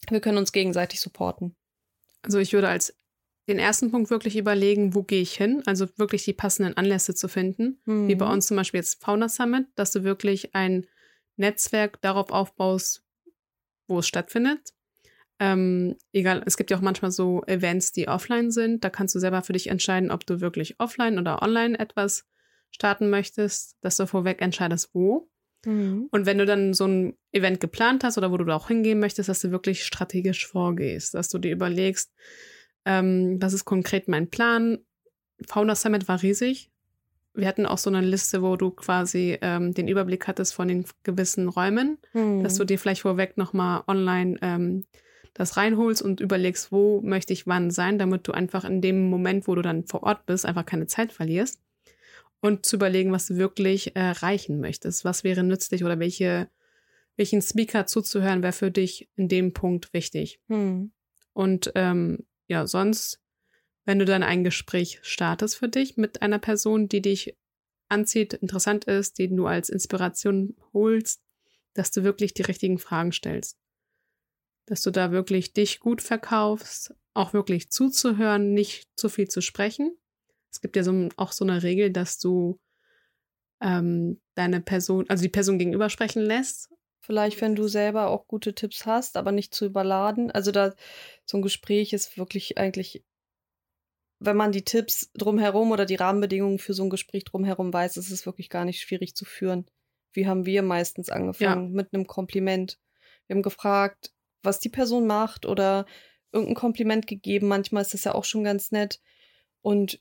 [0.09, 1.57] wir können uns gegenseitig supporten.
[2.23, 2.97] Also ich würde als
[3.49, 5.63] den ersten Punkt wirklich überlegen, wo gehe ich hin?
[5.67, 7.81] Also wirklich die passenden Anlässe zu finden.
[7.85, 8.09] Mhm.
[8.09, 10.87] Wie bei uns zum Beispiel jetzt Fauna Summit, dass du wirklich ein
[11.37, 13.05] Netzwerk darauf aufbaust,
[13.87, 14.73] wo es stattfindet.
[15.41, 18.85] Ähm, egal, es gibt ja auch manchmal so Events, die offline sind.
[18.85, 22.27] Da kannst du selber für dich entscheiden, ob du wirklich offline oder online etwas
[22.71, 25.29] starten möchtest, dass du vorweg entscheidest, wo.
[25.65, 26.09] Mhm.
[26.11, 29.01] Und wenn du dann so ein Event geplant hast oder wo du da auch hingehen
[29.01, 32.13] möchtest, dass du wirklich strategisch vorgehst, dass du dir überlegst,
[32.85, 34.79] ähm, was ist konkret mein Plan.
[35.47, 36.71] Fauna Summit war riesig.
[37.33, 40.85] Wir hatten auch so eine Liste, wo du quasi ähm, den Überblick hattest von den
[41.03, 42.45] gewissen Räumen, mhm.
[42.45, 44.85] dass du dir vielleicht vorweg nochmal online ähm,
[45.35, 49.47] das reinholst und überlegst, wo möchte ich wann sein, damit du einfach in dem Moment,
[49.49, 51.61] wo du dann vor Ort bist, einfach keine Zeit verlierst.
[52.41, 55.05] Und zu überlegen, was du wirklich erreichen möchtest.
[55.05, 56.49] Was wäre nützlich oder welche,
[57.17, 60.41] welchen Speaker zuzuhören wäre für dich in dem Punkt wichtig.
[60.49, 60.93] Hm.
[61.33, 63.21] Und ähm, ja, sonst,
[63.87, 67.37] wenn du dann ein Gespräch startest für dich mit einer Person, die dich
[67.89, 71.23] anzieht, interessant ist, den du als Inspiration holst,
[71.73, 73.59] dass du wirklich die richtigen Fragen stellst
[74.67, 79.97] dass du da wirklich dich gut verkaufst, auch wirklich zuzuhören, nicht zu viel zu sprechen.
[80.51, 82.59] Es gibt ja so, auch so eine Regel, dass du
[83.61, 86.71] ähm, deine Person, also die Person gegenüber sprechen lässt.
[87.01, 90.31] Vielleicht, wenn du selber auch gute Tipps hast, aber nicht zu überladen.
[90.31, 90.75] Also da
[91.27, 93.05] so ein Gespräch ist wirklich eigentlich,
[94.21, 98.11] wenn man die Tipps drumherum oder die Rahmenbedingungen für so ein Gespräch drumherum weiß, ist
[98.11, 99.67] es wirklich gar nicht schwierig zu führen.
[100.13, 101.69] Wie haben wir meistens angefangen?
[101.69, 101.77] Ja.
[101.77, 102.79] Mit einem Kompliment.
[103.27, 105.87] Wir haben gefragt, was die Person macht oder
[106.33, 107.49] irgendein Kompliment gegeben.
[107.49, 109.01] Manchmal ist das ja auch schon ganz nett.
[109.63, 110.01] Und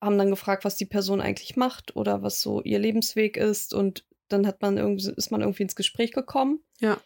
[0.00, 3.74] haben dann gefragt, was die Person eigentlich macht oder was so ihr Lebensweg ist.
[3.74, 6.60] Und dann hat man irgendwie, ist man irgendwie ins Gespräch gekommen.
[6.80, 6.98] Ja.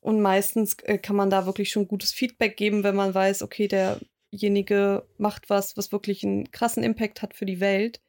[0.00, 3.68] Und meistens äh, kann man da wirklich schon gutes Feedback geben, wenn man weiß, okay,
[3.68, 8.00] derjenige macht was, was wirklich einen krassen Impact hat für die Welt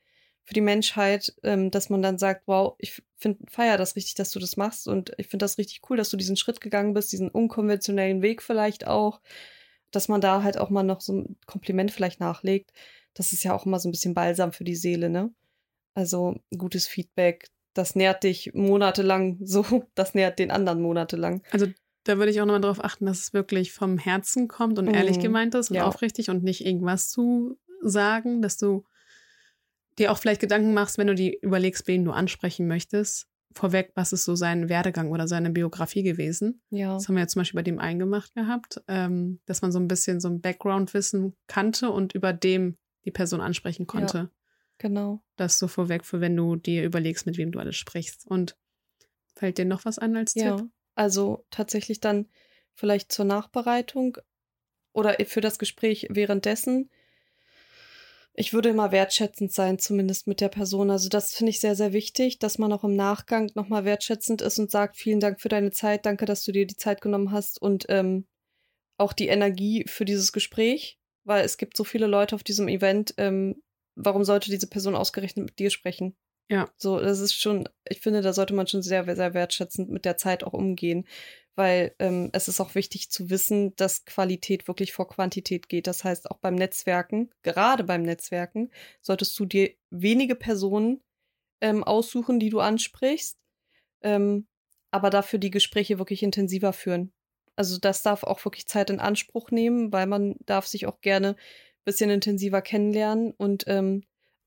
[0.46, 4.32] für die Menschheit, ähm, dass man dann sagt, wow, ich finde, feier das richtig, dass
[4.32, 7.12] du das machst und ich finde das richtig cool, dass du diesen Schritt gegangen bist,
[7.12, 9.22] diesen unkonventionellen Weg vielleicht auch,
[9.92, 12.74] dass man da halt auch mal noch so ein Kompliment vielleicht nachlegt.
[13.14, 15.34] Das ist ja auch immer so ein bisschen Balsam für die Seele, ne?
[15.94, 21.42] Also gutes Feedback, das nährt dich monatelang so, das nährt den anderen monatelang.
[21.52, 21.68] Also
[22.04, 24.94] da würde ich auch nochmal darauf achten, dass es wirklich vom Herzen kommt und mhm.
[24.94, 25.86] ehrlich gemeint ist und ja.
[25.86, 28.84] aufrichtig und nicht irgendwas zu sagen, dass du
[30.00, 33.28] dir auch vielleicht Gedanken machst, wenn du die überlegst, wen du ansprechen möchtest.
[33.56, 36.62] Vorweg, was ist so sein Werdegang oder seine Biografie gewesen?
[36.70, 36.94] Ja.
[36.94, 39.88] Das haben wir ja zum Beispiel bei dem eingemacht gehabt, ähm, dass man so ein
[39.88, 44.18] bisschen so ein Background-Wissen kannte und über dem die Person ansprechen konnte.
[44.18, 44.30] Ja,
[44.80, 45.24] genau.
[45.36, 48.26] Das so vorweg, für wenn du dir überlegst, mit wem du alles sprichst.
[48.26, 48.58] Und
[49.36, 50.70] fällt dir noch was an als ja, Tipp?
[50.96, 52.28] Also tatsächlich dann
[52.74, 54.18] vielleicht zur Nachbereitung
[54.94, 56.90] oder für das Gespräch währenddessen
[58.36, 60.90] ich würde immer wertschätzend sein, zumindest mit der Person.
[60.90, 64.58] Also das finde ich sehr, sehr wichtig, dass man auch im Nachgang nochmal wertschätzend ist
[64.58, 67.62] und sagt, vielen Dank für deine Zeit, danke, dass du dir die Zeit genommen hast
[67.62, 68.26] und ähm,
[68.98, 73.14] auch die Energie für dieses Gespräch, weil es gibt so viele Leute auf diesem Event.
[73.18, 73.62] Ähm,
[73.96, 76.16] warum sollte diese Person ausgerechnet mit dir sprechen?
[76.50, 76.70] Ja.
[76.78, 80.18] So, das ist schon, ich finde, da sollte man schon sehr, sehr wertschätzend mit der
[80.18, 81.06] Zeit auch umgehen
[81.56, 85.88] weil ähm, es ist auch wichtig zu wissen, dass Qualität wirklich vor Quantität geht.
[85.88, 91.02] Das heißt, auch beim Netzwerken, gerade beim Netzwerken, solltest du dir wenige Personen
[91.62, 93.38] ähm, aussuchen, die du ansprichst,
[94.02, 94.48] ähm,
[94.92, 97.14] aber dafür die Gespräche wirklich intensiver führen.
[97.56, 101.30] Also das darf auch wirklich Zeit in Anspruch nehmen, weil man darf sich auch gerne
[101.30, 104.04] ein bisschen intensiver kennenlernen und ähm,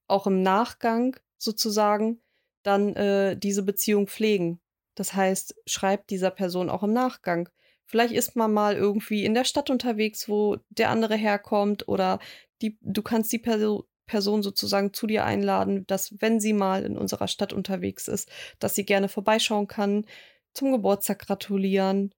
[0.09, 2.21] auch im Nachgang sozusagen
[2.63, 4.61] dann äh, diese Beziehung pflegen.
[4.95, 7.49] Das heißt, schreibt dieser Person auch im Nachgang.
[7.87, 12.19] Vielleicht ist man mal irgendwie in der Stadt unterwegs, wo der andere herkommt oder
[12.61, 16.97] die, du kannst die Perso Person sozusagen zu dir einladen, dass wenn sie mal in
[16.97, 18.31] unserer Stadt unterwegs ist,
[18.61, 20.07] dass sie gerne vorbeischauen kann,
[20.55, 22.15] zum Geburtstag gratulieren,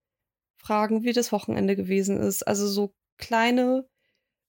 [0.58, 2.42] fragen, wie das Wochenende gewesen ist.
[2.42, 3.88] Also so kleine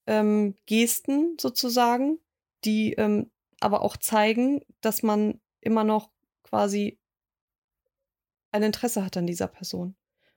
[0.06, 2.20] ähm, Gesten sozusagen,
[2.66, 3.32] die ähm,
[3.62, 6.12] aber auch zeigen, dass man immer noch
[6.44, 7.00] quasi
[8.52, 9.96] ein Interesse hat an dieser Person.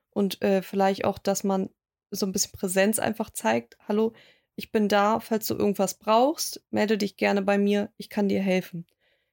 [0.09, 1.69] Und äh, vielleicht auch, dass man
[2.11, 3.77] so ein bisschen Präsenz einfach zeigt.
[3.87, 4.13] Hallo,
[4.55, 8.41] ich bin da, falls du irgendwas brauchst, melde dich gerne bei mir, ich kann dir
[8.41, 8.85] helfen.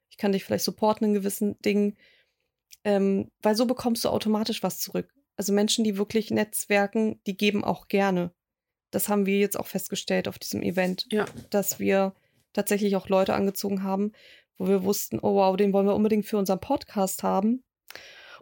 [0.09, 1.96] Ich kann dich vielleicht supporten in gewissen Dingen,
[2.85, 5.12] ähm, weil so bekommst du automatisch was zurück.
[5.37, 8.33] Also Menschen, die wirklich netzwerken, die geben auch gerne.
[8.90, 11.26] Das haben wir jetzt auch festgestellt auf diesem Event, ja.
[11.50, 12.14] dass wir
[12.52, 14.12] tatsächlich auch Leute angezogen haben,
[14.58, 17.64] wo wir wussten, oh wow, den wollen wir unbedingt für unseren Podcast haben.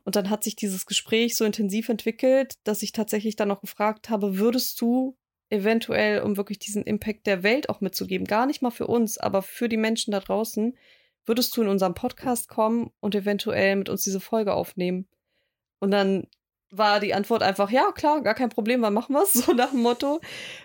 [0.04, 4.08] Und dann hat sich dieses Gespräch so intensiv entwickelt, dass ich tatsächlich dann noch gefragt
[4.08, 5.16] habe, würdest du
[5.50, 9.42] eventuell, um wirklich diesen Impact der Welt auch mitzugeben, gar nicht mal für uns, aber
[9.42, 10.76] für die Menschen da draußen,
[11.24, 15.08] würdest du in unseren Podcast kommen und eventuell mit uns diese Folge aufnehmen?
[15.78, 16.26] Und dann
[16.70, 19.32] war die Antwort einfach, ja, klar, gar kein Problem, wann machen wir es?
[19.48, 20.20] So nach dem Motto.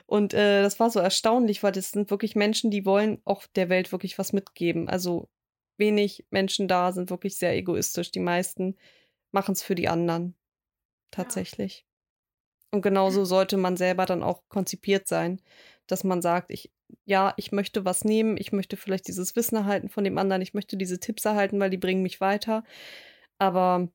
[0.06, 3.70] Und äh, das war so erstaunlich, weil das sind wirklich Menschen, die wollen auch der
[3.70, 4.90] Welt wirklich was mitgeben.
[4.90, 5.30] Also
[5.78, 8.12] wenig Menschen da sind wirklich sehr egoistisch.
[8.12, 8.78] Die meisten
[9.32, 10.36] machen es für die anderen.
[11.12, 11.86] Tatsächlich.
[11.86, 11.94] Ja.
[12.74, 15.40] Und genauso sollte man selber dann auch konzipiert sein,
[15.86, 16.72] dass man sagt, ich,
[17.06, 20.56] ja, ich möchte was nehmen, ich möchte vielleicht dieses Wissen erhalten von dem anderen, ich
[20.56, 22.64] möchte diese Tipps erhalten, weil die bringen mich weiter.
[23.38, 23.90] Aber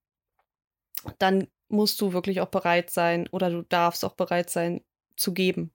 [1.18, 4.84] dann musst du wirklich auch bereit sein oder du darfst auch bereit sein
[5.16, 5.72] zu geben.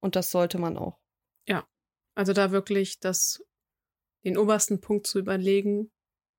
[0.00, 0.98] Und das sollte man auch.
[1.46, 1.66] Ja,
[2.14, 3.44] also da wirklich das,
[4.24, 5.90] den obersten Punkt zu überlegen,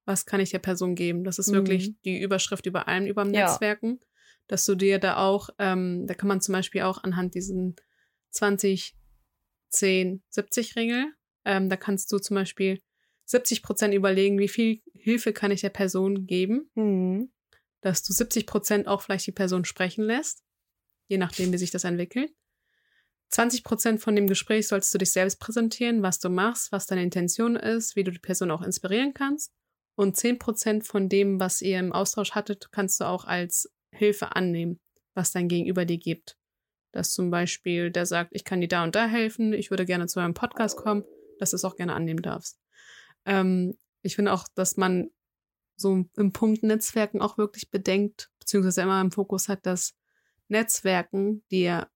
[0.05, 1.23] was kann ich der Person geben?
[1.23, 1.55] Das ist mhm.
[1.55, 3.47] wirklich die Überschrift über allem, über dem ja.
[3.47, 3.99] Netzwerken,
[4.47, 7.75] dass du dir da auch, ähm, da kann man zum Beispiel auch anhand diesen
[8.31, 8.95] 20,
[9.69, 12.81] 10, 70 Regel, ähm, da kannst du zum Beispiel
[13.25, 16.69] 70 Prozent überlegen, wie viel Hilfe kann ich der Person geben.
[16.75, 17.31] Mhm
[17.85, 20.43] dass du 70 Prozent auch vielleicht die Person sprechen lässt,
[21.07, 22.33] je nachdem, wie sich das entwickelt.
[23.29, 27.03] 20 Prozent von dem Gespräch sollst du dich selbst präsentieren, was du machst, was deine
[27.03, 29.53] Intention ist, wie du die Person auch inspirieren kannst.
[29.93, 34.35] Und 10 Prozent von dem, was ihr im Austausch hattet, kannst du auch als Hilfe
[34.35, 34.79] annehmen,
[35.13, 36.37] was dein Gegenüber dir gibt.
[36.91, 40.07] Dass zum Beispiel der sagt, ich kann dir da und da helfen, ich würde gerne
[40.07, 41.03] zu eurem Podcast kommen,
[41.37, 42.59] dass du es auch gerne annehmen darfst.
[43.25, 45.11] Ähm, ich finde auch, dass man
[45.75, 49.93] so im Punkt Netzwerken auch wirklich bedenkt, beziehungsweise immer im Fokus hat, dass
[50.47, 51.89] Netzwerken dir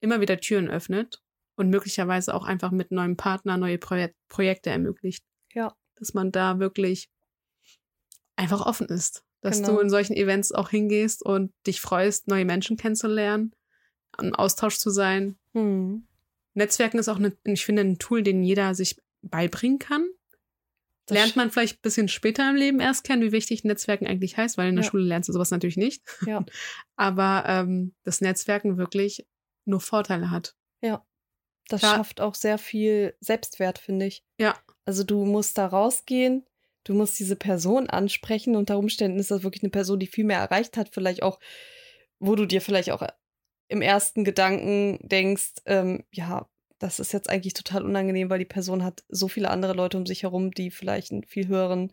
[0.00, 1.22] immer wieder Türen öffnet
[1.56, 5.24] und möglicherweise auch einfach mit neuem Partner neue Projek Projekte ermöglicht.
[5.52, 5.74] Ja.
[5.96, 7.10] Dass man da wirklich
[8.36, 9.24] einfach offen ist.
[9.40, 9.74] Dass genau.
[9.74, 13.54] du in solchen Events auch hingehst und dich freust, neue Menschen kennenzulernen,
[14.20, 15.38] im Austausch zu sein.
[15.52, 16.06] Hm.
[16.54, 20.08] Netzwerken ist auch, eine, ich finde, ein Tool, den jeder sich beibringen kann.
[21.06, 24.36] Das lernt man vielleicht ein bisschen später im Leben erst kennen, wie wichtig Netzwerken eigentlich
[24.36, 24.90] heißt, weil in der ja.
[24.90, 26.02] Schule lernst du sowas natürlich nicht.
[26.26, 26.44] Ja.
[26.96, 29.26] Aber ähm, das Netzwerken wirklich
[29.66, 30.54] nur Vorteile hat.
[30.80, 31.04] Ja.
[31.68, 31.96] Das Klar.
[31.96, 34.24] schafft auch sehr viel Selbstwert, finde ich.
[34.38, 34.56] Ja.
[34.84, 36.46] Also du musst da rausgehen,
[36.84, 38.56] du musst diese Person ansprechen.
[38.56, 41.40] Unter Umständen ist das wirklich eine Person, die viel mehr erreicht hat, vielleicht auch,
[42.18, 43.06] wo du dir vielleicht auch
[43.68, 48.84] im ersten Gedanken denkst, ähm, ja, das ist jetzt eigentlich total unangenehm, weil die Person
[48.84, 51.92] hat so viele andere Leute um sich herum, die vielleicht einen viel höheren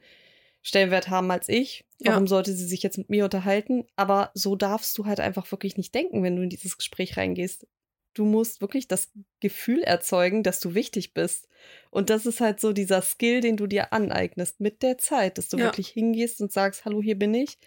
[0.63, 1.85] Stellenwert haben als ich.
[1.99, 2.29] Warum ja.
[2.29, 3.85] sollte sie sich jetzt mit mir unterhalten?
[3.95, 7.67] Aber so darfst du halt einfach wirklich nicht denken, wenn du in dieses Gespräch reingehst.
[8.13, 11.47] Du musst wirklich das Gefühl erzeugen, dass du wichtig bist.
[11.89, 15.47] Und das ist halt so dieser Skill, den du dir aneignest mit der Zeit, dass
[15.47, 15.65] du ja.
[15.65, 17.57] wirklich hingehst und sagst, hallo, hier bin ich.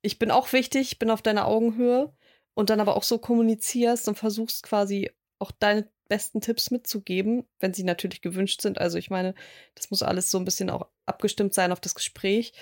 [0.00, 2.12] Ich bin auch wichtig, ich bin auf deiner Augenhöhe.
[2.54, 7.72] Und dann aber auch so kommunizierst und versuchst quasi auch deine besten Tipps mitzugeben, wenn
[7.72, 8.78] sie natürlich gewünscht sind.
[8.78, 9.34] Also ich meine,
[9.74, 12.52] das muss alles so ein bisschen auch abgestimmt sein auf das Gespräch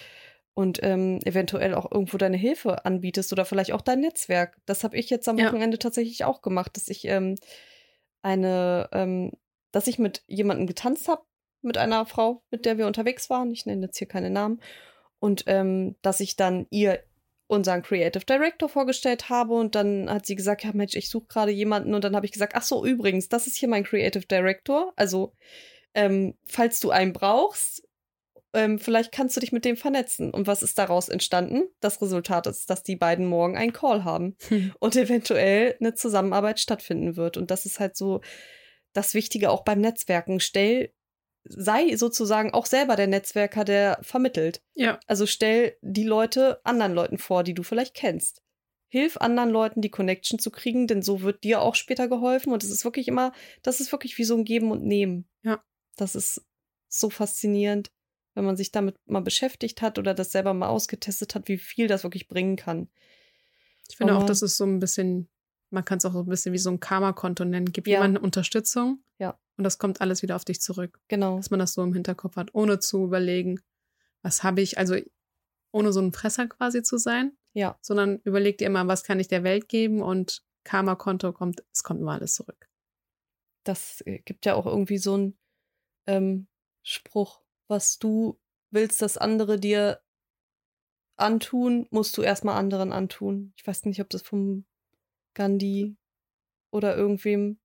[0.55, 4.57] und ähm, eventuell auch irgendwo deine Hilfe anbietest oder vielleicht auch dein Netzwerk.
[4.67, 5.81] Das habe ich jetzt am Wochenende ja.
[5.81, 7.35] tatsächlich auch gemacht, dass ich ähm,
[8.23, 9.33] eine, ähm,
[9.73, 11.23] dass ich mit jemandem getanzt habe,
[11.61, 13.51] mit einer Frau, mit der wir unterwegs waren.
[13.51, 14.63] Ich nenne jetzt hier keine Namen.
[15.19, 17.03] Und ähm, dass ich dann ihr
[17.51, 21.51] unseren Creative Director vorgestellt habe und dann hat sie gesagt, ja Mensch, ich suche gerade
[21.51, 24.93] jemanden und dann habe ich gesagt, ach so, übrigens, das ist hier mein Creative Director.
[24.97, 25.35] Also,
[25.93, 27.83] ähm, falls du einen brauchst,
[28.53, 30.31] ähm, vielleicht kannst du dich mit dem vernetzen.
[30.31, 31.65] Und was ist daraus entstanden?
[31.81, 34.73] Das Resultat ist, dass die beiden morgen einen Call haben hm.
[34.79, 37.37] und eventuell eine Zusammenarbeit stattfinden wird.
[37.37, 38.21] Und das ist halt so
[38.93, 40.39] das Wichtige auch beim Netzwerken.
[40.39, 40.93] Stell
[41.45, 44.63] sei sozusagen auch selber der Netzwerker, der vermittelt.
[44.75, 44.99] Ja.
[45.07, 48.43] Also stell die Leute anderen Leuten vor, die du vielleicht kennst.
[48.89, 52.53] Hilf anderen Leuten, die Connection zu kriegen, denn so wird dir auch später geholfen.
[52.53, 55.29] Und es ist wirklich immer, das ist wirklich wie so ein Geben und Nehmen.
[55.43, 55.63] Ja.
[55.97, 56.45] Das ist
[56.89, 57.93] so faszinierend,
[58.35, 61.87] wenn man sich damit mal beschäftigt hat oder das selber mal ausgetestet hat, wie viel
[61.87, 62.89] das wirklich bringen kann.
[63.89, 65.29] Ich finde Aber, auch, das ist so ein bisschen,
[65.71, 67.73] man kann es auch so ein bisschen wie so ein Karma-Konto nennen.
[67.73, 67.99] Gibt ja.
[67.99, 69.03] jemandem Unterstützung?
[69.19, 70.99] Ja Und das kommt alles wieder auf dich zurück.
[71.09, 71.37] Genau.
[71.37, 73.61] Dass man das so im Hinterkopf hat, ohne zu überlegen,
[74.23, 74.97] was habe ich, also
[75.71, 77.79] ohne so ein Fresser quasi zu sein, Ja.
[77.83, 82.01] sondern überleg dir immer, was kann ich der Welt geben und Karma-Konto kommt, es kommt
[82.01, 82.71] immer alles zurück.
[83.65, 85.39] Das äh, gibt ja auch irgendwie so einen
[86.07, 86.49] ähm,
[86.83, 90.01] Spruch, was du willst, dass andere dir
[91.19, 93.53] antun, musst du erstmal anderen antun.
[93.59, 94.65] Ich weiß nicht, ob das vom
[95.35, 95.99] Gandhi
[96.71, 97.61] oder irgendwem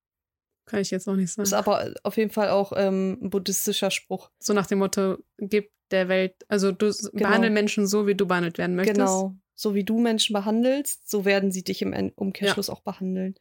[0.65, 1.67] Kann ich jetzt noch nicht ist, sagen.
[1.67, 4.31] aber auf jeden Fall auch ähm, ein buddhistischer Spruch.
[4.39, 8.57] So nach dem Motto, gib der Welt, also du behandle Menschen so, wie du behandelt
[8.57, 8.97] werden möchtest.
[8.97, 9.35] Genau.
[9.53, 13.35] So wie du Menschen behandelst, so werden sie dich im Umkehrschluss auch behandeln.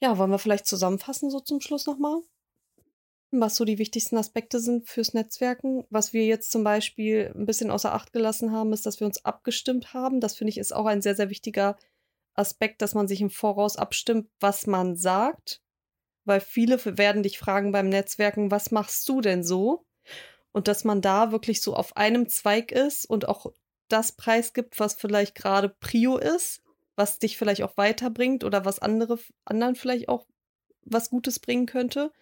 [0.00, 2.20] Ja, wollen wir vielleicht zusammenfassen, so zum Schluss nochmal?
[3.32, 5.84] Was so die wichtigsten Aspekte sind fürs Netzwerken.
[5.90, 9.24] Was wir jetzt zum Beispiel ein bisschen außer Acht gelassen haben, ist, dass wir uns
[9.24, 10.20] abgestimmt haben.
[10.20, 11.76] Das finde ich ist auch ein sehr, sehr wichtiger
[12.34, 15.62] Aspekt, dass man sich im Voraus abstimmt, was man sagt.
[16.24, 19.84] Weil viele werden dich fragen beim Netzwerken, was machst du denn so?
[20.52, 23.52] Und dass man da wirklich so auf einem Zweig ist und auch
[23.88, 26.62] das preisgibt, was vielleicht gerade Prio ist,
[26.96, 30.26] was dich vielleicht auch weiterbringt oder was andere anderen vielleicht auch
[30.82, 32.12] was Gutes bringen könnte.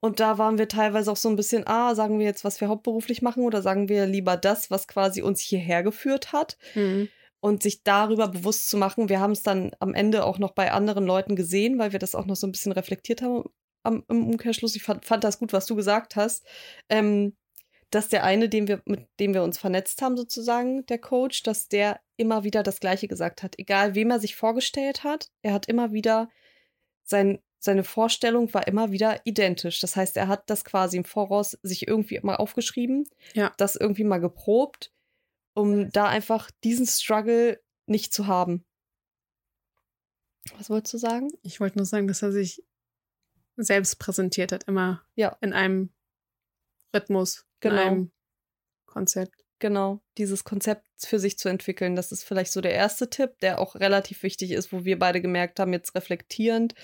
[0.00, 2.68] Und da waren wir teilweise auch so ein bisschen, ah, sagen wir jetzt, was wir
[2.68, 7.08] hauptberuflich machen oder sagen wir lieber das, was quasi uns hierher geführt hat Mhm.
[7.46, 9.08] Und sich darüber bewusst zu machen.
[9.08, 12.16] Wir haben es dann am Ende auch noch bei anderen Leuten gesehen, weil wir das
[12.16, 13.44] auch noch so ein bisschen reflektiert haben
[13.84, 14.74] am, im Umkehrschluss.
[14.74, 16.44] Ich fand, fand das gut, was du gesagt hast.
[16.88, 17.36] Ähm,
[17.90, 21.68] dass der eine, den wir, mit dem wir uns vernetzt haben, sozusagen, der Coach, dass
[21.68, 23.54] der immer wieder das Gleiche gesagt hat.
[23.58, 26.28] Egal, wem er sich vorgestellt hat, er hat immer wieder
[27.04, 29.78] sein, seine Vorstellung war immer wieder identisch.
[29.78, 33.52] Das heißt, er hat das quasi im Voraus sich irgendwie mal aufgeschrieben, Ja.
[33.56, 34.90] das irgendwie mal geprobt,
[35.56, 38.64] um da einfach diesen Struggle nicht zu haben.
[40.56, 41.30] Was wolltest du sagen?
[41.42, 42.62] Ich wollte nur sagen, dass er sich
[43.56, 45.36] selbst präsentiert hat, immer Ja.
[45.40, 45.90] in einem
[46.94, 47.74] Rhythmus, Genau.
[47.74, 48.12] in einem
[48.86, 49.44] Konzept.
[49.58, 51.96] Genau, dieses Konzept für sich zu entwickeln.
[51.96, 55.22] Das ist vielleicht so der erste Tipp, der auch relativ wichtig ist, wo wir beide
[55.22, 56.74] gemerkt haben, jetzt reflektierend,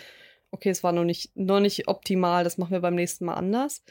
[0.50, 3.82] okay, es war noch nicht, noch nicht optimal, das machen wir beim nächsten Mal anders.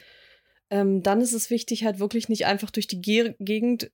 [0.70, 3.92] Ähm, dann ist es wichtig, halt wirklich nicht einfach durch die Ge Gegend,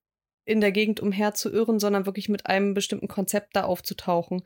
[0.49, 4.43] in der Gegend umher zu irren, sondern wirklich mit einem bestimmten Konzept da aufzutauchen.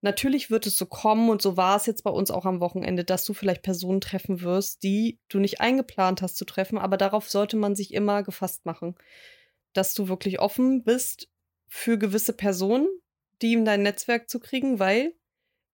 [0.00, 3.04] Natürlich wird es so kommen und so war es jetzt bei uns auch am Wochenende,
[3.04, 7.30] dass du vielleicht Personen treffen wirst, die du nicht eingeplant hast zu treffen, aber darauf
[7.30, 8.96] sollte man sich immer gefasst machen
[9.74, 11.28] dass du wirklich offen bist
[11.66, 12.88] für gewisse Personen,
[13.42, 15.14] die in dein Netzwerk zu kriegen, weil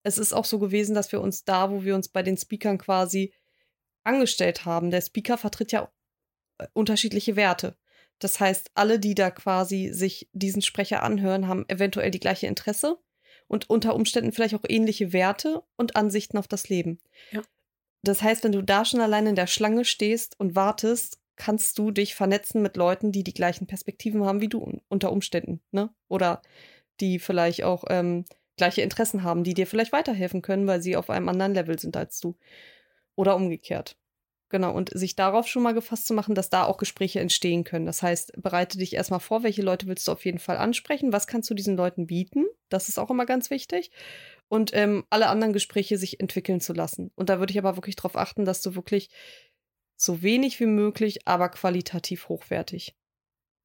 [0.03, 2.79] es ist auch so gewesen, dass wir uns da, wo wir uns bei den Speakern
[2.79, 3.33] quasi
[4.03, 5.92] angestellt haben, der Speaker vertritt ja
[6.59, 7.77] äh, unterschiedliche Werte.
[8.20, 12.98] Das heißt, alle, die da quasi sich diesen Sprecher anhören, haben eventuell die gleiche Interesse
[13.48, 17.00] und unter Umständen vielleicht auch ähnliche Werte und Ansichten auf das Leben.
[17.33, 17.42] Ja.
[18.02, 21.90] Das heißt, wenn du da schon allein in der Schlange stehst und wartest, kannst du
[21.90, 25.90] dich vernetzen mit Leuten, die die gleichen Perspektiven haben wie du un- unter Umständen, ne?
[26.09, 26.42] Oder
[27.00, 31.09] die vielleicht auch ähm, gleiche Interessen haben, die dir vielleicht weiterhelfen können, weil sie auf
[31.09, 32.37] einem anderen Level sind als du.
[33.16, 33.96] Oder umgekehrt.
[34.50, 37.86] Genau, und sich darauf schon mal gefasst zu machen, dass da auch Gespräche entstehen können.
[37.86, 41.28] Das heißt, bereite dich erstmal vor, welche Leute willst du auf jeden Fall ansprechen, was
[41.28, 43.92] kannst du diesen Leuten bieten, das ist auch immer ganz wichtig.
[44.48, 47.12] Und ähm, alle anderen Gespräche sich entwickeln zu lassen.
[47.14, 49.08] Und da würde ich aber wirklich darauf achten, dass du wirklich
[49.96, 52.96] so wenig wie möglich, aber qualitativ hochwertig.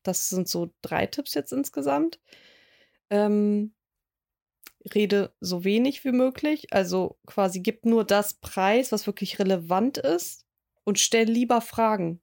[0.04, 2.20] Das sind so drei Tipps jetzt insgesamt.
[3.10, 3.74] Ähm,
[4.94, 10.45] rede so wenig wie möglich, also quasi gib nur das Preis, was wirklich relevant ist
[10.86, 12.22] und stell lieber Fragen.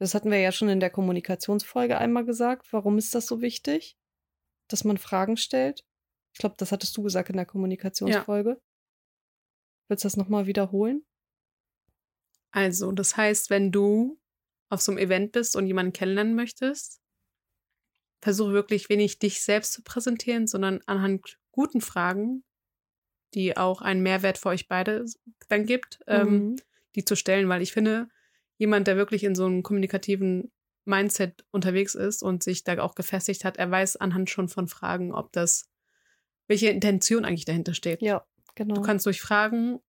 [0.00, 2.72] Das hatten wir ja schon in der Kommunikationsfolge einmal gesagt.
[2.72, 3.96] Warum ist das so wichtig,
[4.68, 5.84] dass man Fragen stellt?
[6.32, 8.60] Ich glaube, das hattest du gesagt in der Kommunikationsfolge.
[9.88, 11.04] Willst du das nochmal wiederholen?
[12.50, 14.18] Also, das heißt, wenn du
[14.70, 17.00] auf so einem Event bist und jemanden kennenlernen möchtest,
[18.22, 22.44] versuche wirklich wenig dich selbst zu präsentieren, sondern anhand guten Fragen,
[23.34, 25.04] die auch einen Mehrwert für euch beide
[25.48, 26.56] dann gibt, ähm, Mhm.
[26.94, 28.08] Die zu stellen, weil ich finde,
[28.56, 30.52] jemand, der wirklich in so einem kommunikativen
[30.84, 35.12] Mindset unterwegs ist und sich da auch gefestigt hat, er weiß anhand schon von Fragen,
[35.12, 35.68] ob das,
[36.46, 38.00] welche Intention eigentlich dahinter steht.
[38.02, 38.24] Ja,
[38.54, 38.74] genau.
[38.74, 39.80] Du kannst durch Fragen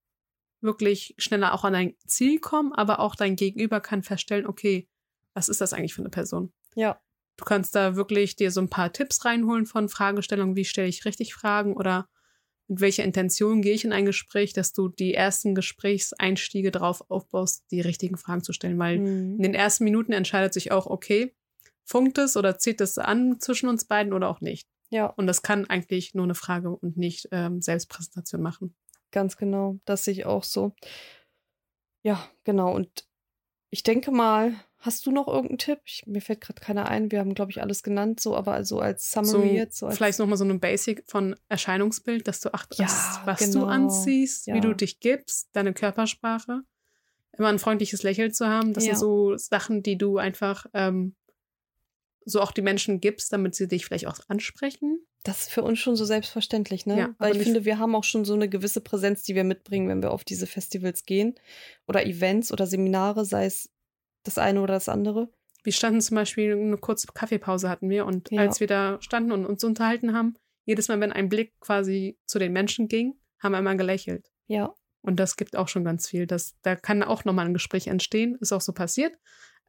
[0.61, 4.89] wirklich schneller auch an dein Ziel kommen, aber auch dein Gegenüber kann feststellen, okay,
[5.35, 6.53] was ist das eigentlich für eine Person?
[6.75, 7.01] ja,
[7.39, 11.05] Du kannst da wirklich dir so ein paar Tipps reinholen von Fragestellungen, wie stelle ich
[11.05, 12.09] richtig Fragen oder
[12.69, 17.65] mit welcher Intention gehe ich in ein Gespräch, dass du die ersten Gesprächseinstiege darauf aufbaust,
[17.71, 19.43] die richtigen Fragen zu stellen, weil in Mhm.
[19.43, 21.35] den ersten Minuten entscheidet sich auch, okay,
[21.85, 24.69] funkt es oder zieht es an zwischen uns beiden oder auch nicht.
[24.91, 25.07] ja.
[25.07, 28.75] Und das kann eigentlich nur eine Frage und nicht ähm, Selbstpräsentation machen.
[29.11, 30.75] Ganz genau, das sehe ich auch so.
[32.03, 32.75] Ja, genau.
[32.75, 33.07] Und
[33.71, 35.81] ich denke mal, hast du noch irgendeinen Tipp?
[35.85, 37.11] Ich, mir fällt gerade keiner ein.
[37.11, 39.79] Wir haben, glaube ich, alles genannt, so, aber also als Summary So, jetzt.
[39.79, 43.61] So als, vielleicht nochmal so ein Basic von Erscheinungsbild, dass du achtest, Ja, was genau.
[43.61, 44.55] du anziehst, Ja.
[44.55, 46.63] wie du dich gibst, deine Körpersprache.
[47.33, 48.73] Immer ein freundliches Lächeln zu haben.
[48.73, 48.95] Das Ja.
[48.95, 51.15] sind so Sachen, die du einfach ähm,
[52.25, 55.07] so auch die Menschen gibst, damit sie dich vielleicht auch ansprechen.
[55.25, 56.99] Das ist für uns schon so selbstverständlich, ne?
[56.99, 59.89] Ja, Weil ich finde, wir haben auch schon so eine gewisse Präsenz, die wir mitbringen,
[59.89, 61.35] wenn wir auf diese Festivals gehen.
[61.87, 63.71] Oder Events oder Seminare, sei es
[64.23, 65.31] das eine oder das andere.
[65.65, 68.43] Wir standen zum Beispiel, eine kurze Kaffeepause hatten wir und Ja.
[68.43, 72.39] als wir da standen und uns unterhalten haben, jedes Mal, wenn ein Blick quasi zu
[72.39, 74.31] den Menschen ging, haben wir immer gelächelt.
[74.47, 76.27] Ja, Und das gibt auch schon ganz viel.
[76.27, 78.37] Das, da kann auch nochmal ein Gespräch entstehen.
[78.41, 79.15] Ist auch so passiert.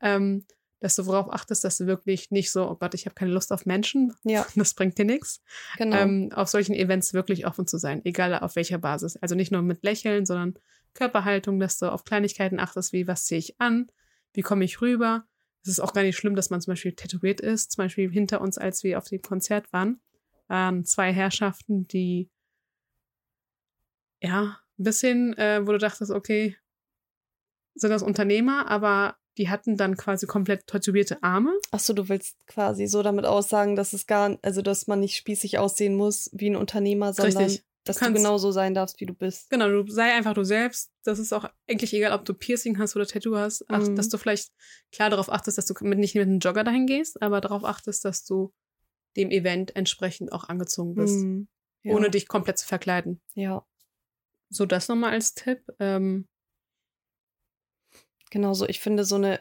[0.01, 0.45] Ähm,
[0.79, 3.51] dass du worauf achtest, dass du wirklich nicht so, oh Gott, ich habe keine Lust
[3.51, 5.41] auf Menschen, ja, das bringt dir nichts.
[5.77, 5.97] genau.
[5.97, 9.17] Ähm, auf solchen Events wirklich offen zu sein, egal auf welcher Basis.
[9.17, 10.55] Also nicht nur mit Lächeln, sondern
[10.93, 13.91] Körperhaltung, dass du auf Kleinigkeiten achtest, wie was ziehe ich an,
[14.33, 15.25] wie komme ich rüber.
[15.63, 17.71] Es ist auch gar nicht schlimm, dass man zum Beispiel tätowiert ist.
[17.73, 19.99] Zum Beispiel hinter uns, als wir auf dem Konzert waren,
[20.47, 22.29] waren zwei Herrschaften, die
[24.21, 26.55] ja ein bisschen, äh, wo du dachtest, okay,
[27.75, 31.51] sind das Unternehmer, aber die hatten dann quasi komplett tätowierte Arme.
[31.71, 35.57] Achso, du willst quasi so damit aussagen, dass es gar, also dass man nicht spießig
[35.57, 37.63] aussehen muss wie ein Unternehmer, sondern Richtig.
[37.85, 39.49] dass du kannst- genauso sein darfst, wie du bist.
[39.49, 40.91] Genau, du sei einfach du selbst.
[41.05, 43.63] Das ist auch eigentlich egal, ob du Piercing hast oder Tattoo hast.
[43.69, 43.95] Ach, Mhm.
[43.95, 44.51] Dass du vielleicht
[44.91, 48.03] klar darauf achtest, dass du mit, nicht mit einem Jogger dahin gehst, aber darauf achtest,
[48.05, 48.53] dass du
[49.15, 51.47] dem Event entsprechend auch angezogen bist, Mhm.
[51.83, 51.95] Ja.
[51.95, 53.21] ohne dich komplett zu verkleiden.
[53.33, 53.65] Ja,
[54.51, 55.61] So, das nochmal als Tipp.
[55.79, 56.27] Ähm,
[58.29, 58.67] genau so.
[58.67, 59.39] Ich finde, so eine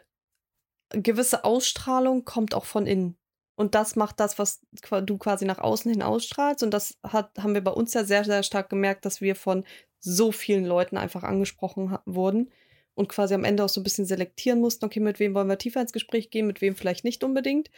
[0.91, 3.16] gewisse Ausstrahlung kommt auch von innen.
[3.57, 4.61] Und das macht das, was
[5.03, 6.62] du quasi nach außen hin ausstrahlst.
[6.62, 9.64] Und das hat, haben wir bei uns ja sehr, sehr stark gemerkt, dass wir von
[9.99, 12.53] so vielen Leuten einfach angesprochen wurden
[12.95, 15.59] und quasi am Ende auch so ein bisschen selektieren mussten, okay, mit wem wollen wir
[15.59, 17.68] tiefer ins Gespräch gehen, mit wem vielleicht nicht unbedingt.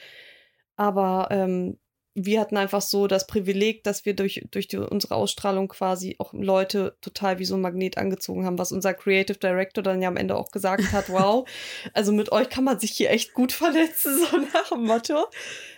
[0.76, 1.78] Aber ähm,
[2.14, 6.32] wir hatten einfach so das Privileg, dass wir durch, durch die, unsere Ausstrahlung quasi auch
[6.32, 10.16] Leute total wie so ein Magnet angezogen haben, was unser Creative Director dann ja am
[10.16, 11.48] Ende auch gesagt hat, wow,
[11.94, 15.26] also mit euch kann man sich hier echt gut verletzen, so nach dem Motto.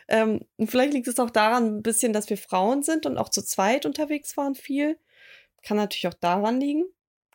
[0.09, 3.29] Ähm, und vielleicht liegt es auch daran ein bisschen, dass wir Frauen sind und auch
[3.29, 4.99] zu zweit unterwegs waren viel.
[5.63, 6.85] Kann natürlich auch daran liegen.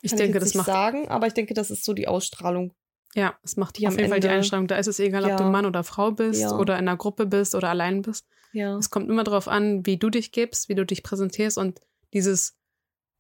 [0.02, 2.08] ich Kann denke, jetzt das nicht macht, sagen, aber ich denke, das ist so die
[2.08, 2.74] Ausstrahlung.
[3.16, 4.68] Ja, es macht auf am jeden Fall die Einstellung.
[4.68, 5.36] Da ist es egal, ob Ja.
[5.38, 6.58] du Mann oder Frau bist Ja.
[6.58, 8.28] oder in einer Gruppe bist oder allein bist.
[8.54, 8.78] Ja.
[8.78, 11.82] Es kommt immer darauf an, wie du dich gibst, wie du dich präsentierst und
[12.14, 12.56] dieses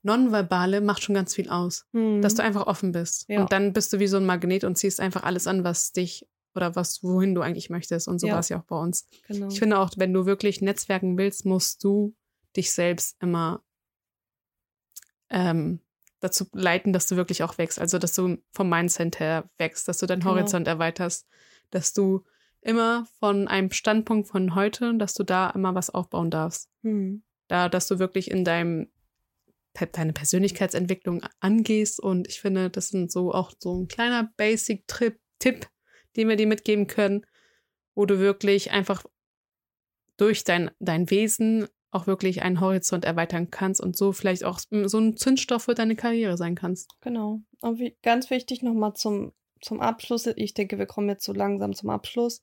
[0.03, 1.85] Nonverbale macht schon ganz viel aus.
[1.93, 2.21] Hm.
[2.21, 3.25] dass du einfach offen bist.
[3.27, 3.41] Ja.
[3.41, 6.27] Und dann bist du wie so ein Magnet und ziehst einfach alles an, was dich
[6.55, 8.07] oder was, wohin du eigentlich möchtest.
[8.07, 8.33] Und so Ja.
[8.33, 9.07] war es ja auch bei uns.
[9.27, 9.47] genau.
[9.49, 12.15] Ich finde auch, wenn du wirklich netzwerken willst, musst du
[12.55, 13.63] dich selbst immer
[15.29, 15.81] ähm,
[16.19, 17.79] dazu leiten, dass du wirklich auch wächst.
[17.79, 20.31] Also, dass du vom Mindset her wächst, dass du deinen Genau.
[20.35, 21.27] Horizont erweiterst,
[21.69, 22.23] dass du
[22.61, 26.69] immer von einem Standpunkt von heute, dass du da immer was aufbauen darfst.
[26.83, 27.23] Hm.
[27.47, 28.89] Da, dass du wirklich in deinem
[29.91, 31.99] deine Persönlichkeitsentwicklung angehst.
[31.99, 35.67] Und ich finde, das sind so auch so ein kleiner Basic-Tipp, Tipp,
[36.15, 37.25] den wir dir mitgeben können,
[37.93, 39.05] wo du wirklich einfach
[40.17, 44.97] durch dein, dein Wesen auch wirklich einen Horizont erweitern kannst und so vielleicht auch so
[44.97, 46.89] ein Zündstoff für deine Karriere sein kannst.
[47.01, 47.41] Genau.
[47.61, 50.27] Und wie, ganz wichtig nochmal zum, zum Abschluss.
[50.27, 52.41] Ich denke, wir kommen jetzt so langsam zum Abschluss.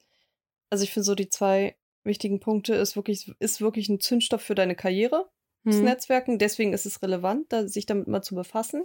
[0.70, 4.54] Also ich finde so die zwei wichtigen Punkte ist wirklich, ist wirklich ein Zündstoff für
[4.54, 5.30] deine Karriere,
[5.64, 5.84] das Hm.
[5.84, 6.38] Netzwerken.
[6.38, 8.84] Deswegen ist es relevant, da, sich damit mal zu befassen.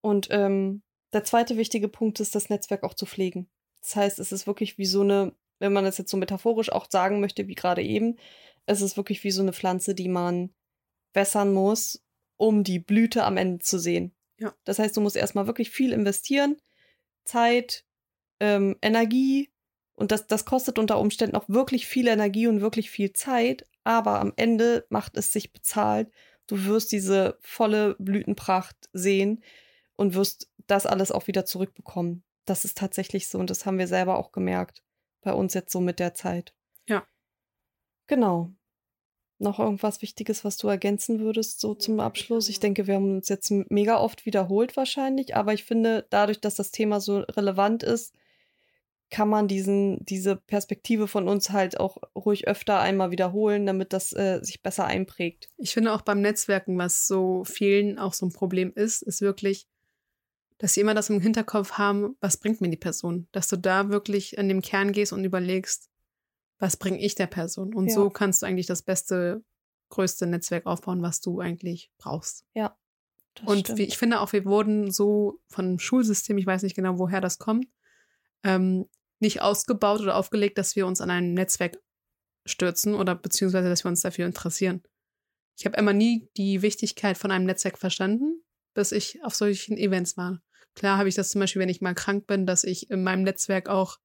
[0.00, 3.48] Und ähm, der zweite wichtige Punkt ist, das Netzwerk auch zu pflegen.
[3.80, 6.86] Das heißt, es ist wirklich wie so eine, wenn man das jetzt so metaphorisch auch
[6.90, 8.16] sagen möchte, wie gerade eben,
[8.68, 10.54] es ist wirklich wie so eine Pflanze, die man
[11.14, 12.04] wässern muss,
[12.36, 14.14] um die Blüte am Ende zu sehen.
[14.38, 14.54] Ja.
[14.64, 16.56] Das heißt, du musst erstmal wirklich viel investieren,
[17.24, 17.84] Zeit,
[18.40, 19.50] ähm, Energie.
[19.94, 23.66] Und das, das kostet unter Umständen auch wirklich viel Energie und wirklich viel Zeit.
[23.84, 26.12] Aber am Ende macht es sich bezahlt.
[26.46, 29.42] Du wirst diese volle Blütenpracht sehen
[29.96, 32.22] und wirst das alles auch wieder zurückbekommen.
[32.44, 34.82] Das ist tatsächlich so und das haben wir selber auch gemerkt.
[35.22, 36.54] Bei uns jetzt so mit der Zeit.
[36.86, 37.06] Ja.
[38.06, 38.52] Genau.
[39.38, 42.48] Noch irgendwas Wichtiges, was du ergänzen würdest, so zum Abschluss?
[42.48, 46.56] Ich denke, wir haben uns jetzt mega oft wiederholt wahrscheinlich, aber ich finde, dadurch, dass
[46.56, 48.14] das Thema so relevant ist,
[49.10, 54.12] kann man diesen, diese Perspektive von uns halt auch ruhig öfter einmal wiederholen, damit das
[54.12, 55.48] äh, sich besser einprägt.
[55.56, 59.66] Ich finde auch beim Netzwerken, was so vielen auch so ein Problem ist, ist wirklich,
[60.58, 63.28] dass sie immer das im Hinterkopf haben, was bringt mir die Person?
[63.32, 65.87] Dass du da wirklich in dem Kern gehst und überlegst,
[66.58, 67.74] was bringe ich der Person?
[67.74, 67.94] Und Ja.
[67.94, 69.42] so kannst du eigentlich das beste,
[69.90, 72.44] größte Netzwerk aufbauen, was du eigentlich brauchst.
[73.34, 73.78] Das und stimmt.
[73.78, 77.38] ich finde auch, wir wurden so von dem Schulsystem, ich weiß nicht genau, woher das
[77.38, 77.66] kommt,
[78.42, 78.88] ähm,
[79.20, 81.78] nicht ausgebaut oder aufgelegt, dass wir uns an ein Netzwerk
[82.46, 84.82] stürzen oder beziehungsweise, dass wir uns dafür interessieren.
[85.56, 88.42] Ich habe immer nie die Wichtigkeit von einem Netzwerk verstanden,
[88.74, 90.40] bis ich auf solchen Events war.
[90.74, 93.22] Klar habe ich das zum Beispiel, wenn ich mal krank bin, dass ich in meinem
[93.22, 93.98] Netzwerk auch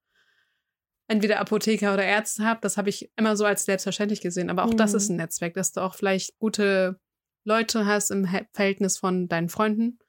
[1.07, 2.59] entweder Apotheker oder Ärzte habe.
[2.61, 4.49] Das habe ich immer so als selbstverständlich gesehen.
[4.49, 4.97] Aber auch das Mhm.
[4.97, 6.99] ist ein Netzwerk, dass du auch vielleicht gute
[7.43, 9.99] Leute hast im Verhältnis von deinen Freunden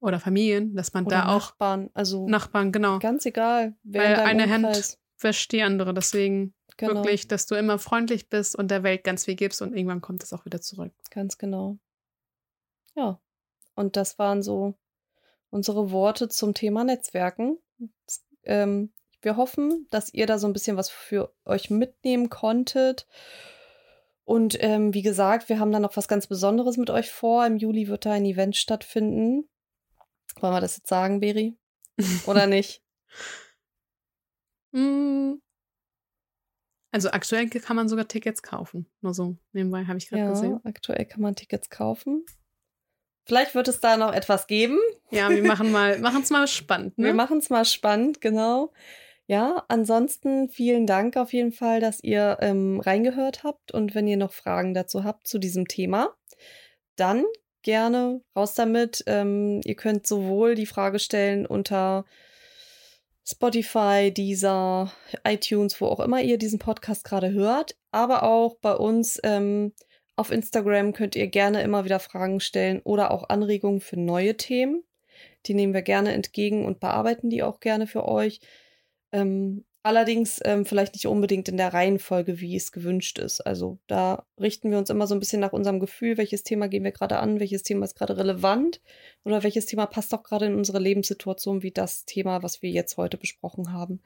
[0.00, 4.16] oder Familien, dass man Oder da auch Nachbarn, also Nachbarn, genau, ganz egal, wer Weil
[4.26, 5.94] eine Hand- Umkreis, wäscht die andere.
[5.94, 9.74] Deswegen genau, wirklich, dass du immer freundlich bist und der Welt ganz viel gibst und
[9.74, 10.92] irgendwann kommt es auch wieder zurück.
[11.10, 11.78] ganz genau.
[12.94, 13.18] Ja,
[13.74, 14.74] und das waren so
[15.50, 17.58] unsere Worte zum Thema Netzwerken.
[18.44, 18.92] Ähm,
[19.24, 23.06] wir hoffen, dass ihr da so ein bisschen was für euch mitnehmen konntet.
[24.24, 27.44] Und ähm, wie gesagt, wir haben da noch was ganz Besonderes mit euch vor.
[27.46, 29.48] Im Juli wird da ein Event stattfinden.
[30.40, 31.56] Wollen wir das jetzt sagen, Beri?
[32.26, 32.82] Oder nicht?
[34.72, 35.34] Mm.
[36.92, 38.86] Also aktuell kann man sogar Tickets kaufen.
[39.00, 40.60] Nur so nebenbei habe ich gerade Ja, gesehen.
[40.64, 42.24] aktuell kann man Tickets kaufen.
[43.24, 44.78] Vielleicht wird es da noch etwas geben.
[45.10, 46.98] Ja, wir machen mal, machen es mal spannend.
[46.98, 47.06] Ne?
[47.06, 48.72] Wir machen es mal spannend, genau.
[49.26, 53.72] Ja, ansonsten vielen Dank auf jeden Fall, dass ihr ähm, reingehört habt.
[53.72, 56.14] Und wenn ihr noch Fragen dazu habt zu diesem Thema,
[56.96, 57.24] dann
[57.62, 59.04] gerne raus damit.
[59.06, 62.04] Ähm, ihr könnt sowohl die Frage stellen unter
[63.24, 64.92] Spotify, Deezer,
[65.24, 69.72] iTunes, wo auch immer ihr diesen Podcast gerade hört, aber auch bei uns ähm,
[70.16, 74.82] auf Instagram könnt ihr gerne immer wieder Fragen stellen oder auch Anregungen für neue Themen.
[75.46, 78.40] Die nehmen wir gerne entgegen und bearbeiten die auch gerne für euch.
[79.12, 83.40] Ähm, allerdings ähm, vielleicht nicht unbedingt in der Reihenfolge, wie es gewünscht ist.
[83.40, 86.84] Also da richten wir uns immer so ein bisschen nach unserem Gefühl, welches Thema gehen
[86.84, 88.80] wir gerade an, welches Thema ist gerade relevant
[89.24, 92.96] oder welches Thema passt auch gerade in unsere Lebenssituation, wie das Thema, was wir jetzt
[92.96, 94.00] heute besprochen haben,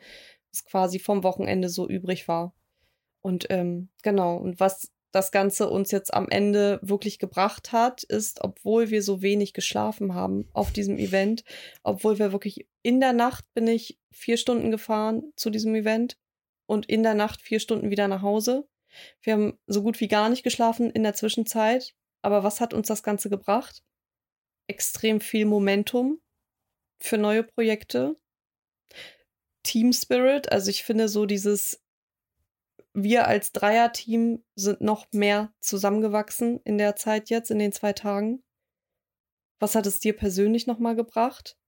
[0.51, 2.55] was quasi vom Wochenende so übrig war.
[3.21, 8.43] Und ähm, genau, und was das Ganze uns jetzt am Ende wirklich gebracht hat, ist,
[8.45, 11.43] obwohl wir so wenig geschlafen haben auf diesem Event,
[11.83, 16.19] obwohl wir wirklich in der Nacht bin ich vier Stunden gefahren zu diesem Event
[16.67, 18.69] und in der Nacht vier Stunden wieder nach Hause.
[19.23, 21.95] Wir haben so gut wie gar nicht geschlafen in der Zwischenzeit.
[22.23, 23.83] Aber was hat uns das Ganze gebracht?
[24.69, 26.21] Extrem viel Momentum
[27.01, 28.17] für neue Projekte.
[29.63, 31.83] Team Spirit, also ich finde so dieses
[32.99, 38.43] wir als Dreierteam sind noch mehr zusammengewachsen in der Zeit jetzt, in den zwei Tagen.
[39.59, 41.59] Was hat es dir persönlich nochmal gebracht?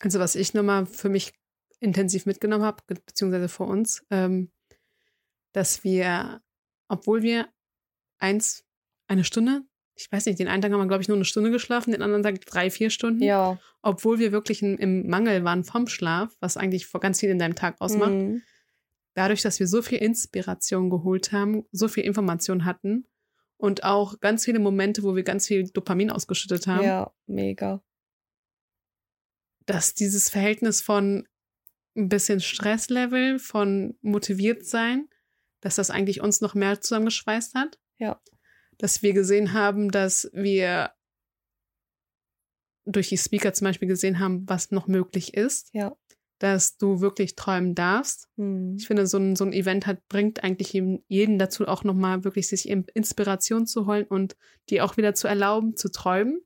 [0.00, 1.34] Also was ich nochmal für mich
[1.78, 4.50] intensiv mitgenommen habe, beziehungsweise für uns, ähm,
[5.52, 6.42] dass wir,
[6.88, 7.48] obwohl wir
[8.18, 8.64] eins,
[9.06, 9.62] eine Stunde,
[9.94, 12.02] ich weiß nicht, den einen Tag haben wir, glaube ich, nur eine Stunde geschlafen, den
[12.02, 13.22] anderen Tag drei, vier Stunden.
[13.22, 13.58] Ja.
[13.82, 17.38] Obwohl wir wirklich im, im Mangel waren vom Schlaf, was eigentlich vor ganz viel in
[17.38, 18.10] deinem Tag ausmacht.
[18.10, 18.42] Mhm.
[19.18, 23.04] Dadurch, dass wir so viel Inspiration geholt haben, so viel Information hatten
[23.56, 27.82] und auch ganz viele Momente, wo wir ganz viel Dopamin ausgeschüttet haben, Ja, mega.
[29.66, 31.26] dass dieses Verhältnis von
[31.96, 35.08] ein bisschen Stresslevel, von motiviert sein,
[35.62, 37.80] dass das eigentlich uns noch mehr zusammengeschweißt hat.
[37.98, 38.22] Ja.
[38.78, 40.92] Dass wir gesehen haben, dass wir
[42.84, 45.74] durch die Speaker zum Beispiel gesehen haben, was noch möglich ist.
[45.74, 45.96] Ja.
[46.38, 48.28] Dass du wirklich träumen darfst.
[48.36, 48.76] Mhm.
[48.78, 52.48] Ich finde, so ein, so ein Event hat, bringt eigentlich jeden, dazu, auch nochmal wirklich
[52.48, 54.36] sich Inspiration zu holen und
[54.70, 56.40] dir auch wieder zu erlauben, zu träumen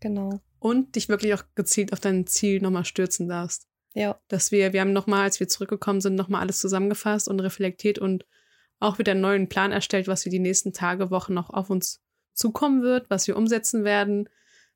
[0.00, 0.40] Genau.
[0.58, 3.66] und dich wirklich auch gezielt auf dein Ziel nochmal stürzen darfst.
[3.94, 4.18] Ja.
[4.28, 8.24] Dass wir, wir haben nochmal, als wir zurückgekommen sind, nochmal alles zusammengefasst und reflektiert und
[8.78, 12.00] auch wieder einen neuen Plan erstellt, was wir die nächsten Tage, Wochen noch auf uns
[12.32, 14.28] zukommen wird, was wir umsetzen werden.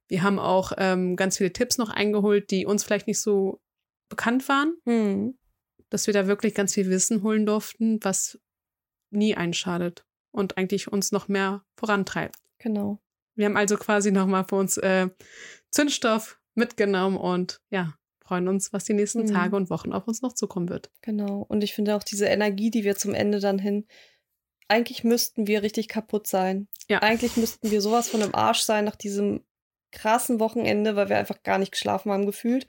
[0.06, 3.62] Wir haben auch ähm, ganz viele Tipps noch eingeholt, die uns vielleicht nicht so
[4.08, 5.38] bekannt waren, Mhm.
[5.90, 8.38] dass wir da wirklich ganz viel Wissen holen durften, was
[9.10, 12.36] nie einschadet und eigentlich uns noch mehr vorantreibt.
[12.58, 13.00] Genau.
[13.36, 15.08] Wir haben also quasi nochmal für uns äh,
[15.70, 17.94] Zündstoff mitgenommen und ja,
[18.24, 19.32] freuen uns, was die nächsten Mhm.
[19.32, 20.90] Tage und Wochen auf uns noch zukommen wird.
[21.02, 21.44] Genau.
[21.48, 23.86] Und ich finde auch diese Energie, die wir zum Ende dann hin.
[24.68, 26.68] Eigentlich müssten wir richtig kaputt sein.
[26.88, 27.02] Ja.
[27.02, 29.44] Eigentlich müssten wir sowas von im Arsch sein nach diesem
[29.92, 32.66] krassen Wochenende, weil wir einfach gar nicht geschlafen haben gefühlt.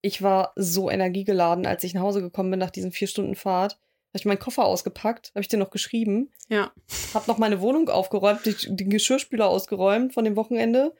[0.00, 3.72] Ich war so energiegeladen, als ich nach Hause gekommen bin nach diesen vier Stunden Fahrt.
[3.72, 6.72] Habe ich meinen Koffer ausgepackt, habe ich dir noch geschrieben, Ja,
[7.12, 10.94] habe noch meine Wohnung aufgeräumt, den Geschirrspüler ausgeräumt von dem Wochenende.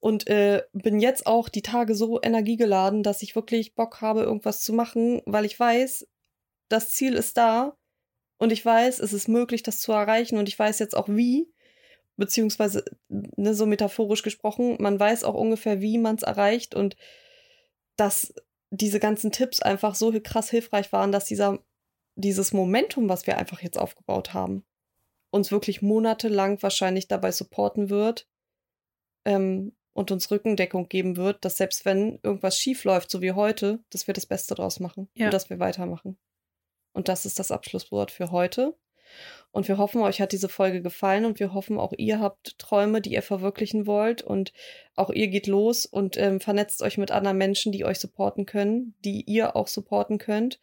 [0.00, 4.62] Und äh, bin jetzt auch die Tage so energiegeladen, dass ich wirklich Bock habe, irgendwas
[4.62, 6.08] zu machen, weil ich weiß,
[6.70, 7.76] das Ziel ist da.
[8.38, 10.38] Und ich weiß, es ist möglich, das zu erreichen.
[10.38, 11.52] Und ich weiß jetzt auch wie,
[12.16, 16.74] beziehungsweise ne, so metaphorisch gesprochen, man weiß auch ungefähr, wie man es erreicht.
[16.74, 16.96] Und
[18.00, 18.34] dass
[18.70, 21.62] diese ganzen Tipps einfach so krass hilfreich waren, dass dieser,
[22.14, 24.64] dieses Momentum, was wir einfach jetzt aufgebaut haben,
[25.30, 28.26] uns wirklich monatelang wahrscheinlich dabei supporten wird
[29.26, 33.84] ähm, und uns Rückendeckung geben wird, dass selbst wenn irgendwas schief läuft, so wie heute,
[33.90, 35.26] dass wir das Beste draus machen ja.
[35.26, 36.18] und dass wir weitermachen.
[36.92, 38.76] Und das ist das Abschlusswort für heute.
[39.52, 43.00] Und wir hoffen, euch hat diese Folge gefallen und wir hoffen, auch ihr habt Träume,
[43.00, 44.52] die ihr verwirklichen wollt und
[44.94, 48.94] auch ihr geht los und ähm, vernetzt euch mit anderen Menschen, die euch supporten können,
[49.04, 50.60] die ihr auch supporten könnt.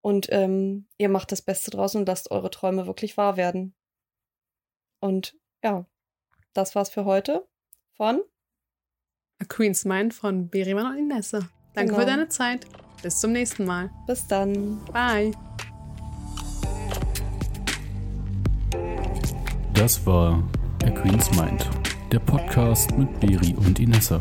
[0.00, 3.74] Und ähm, ihr macht das Beste draus und lasst eure Träume wirklich wahr werden.
[5.00, 5.86] Und ja,
[6.52, 7.46] das war's für heute
[7.92, 8.22] von
[9.40, 11.48] A Queen's Mind von Beriman und Inessa.
[11.74, 12.00] Danke genau.
[12.00, 12.66] für deine Zeit.
[13.02, 13.90] Bis zum nächsten Mal.
[14.06, 14.84] Bis dann.
[14.86, 15.32] Bye.
[19.74, 20.40] Das war
[20.84, 21.68] A Queen's Mind,
[22.12, 24.20] der Podcast mit Beri und Inessa.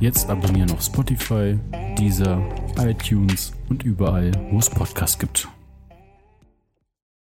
[0.00, 1.58] Jetzt abonnieren auf Spotify,
[1.98, 2.42] Deezer,
[2.78, 5.48] iTunes und überall, wo es Podcasts gibt.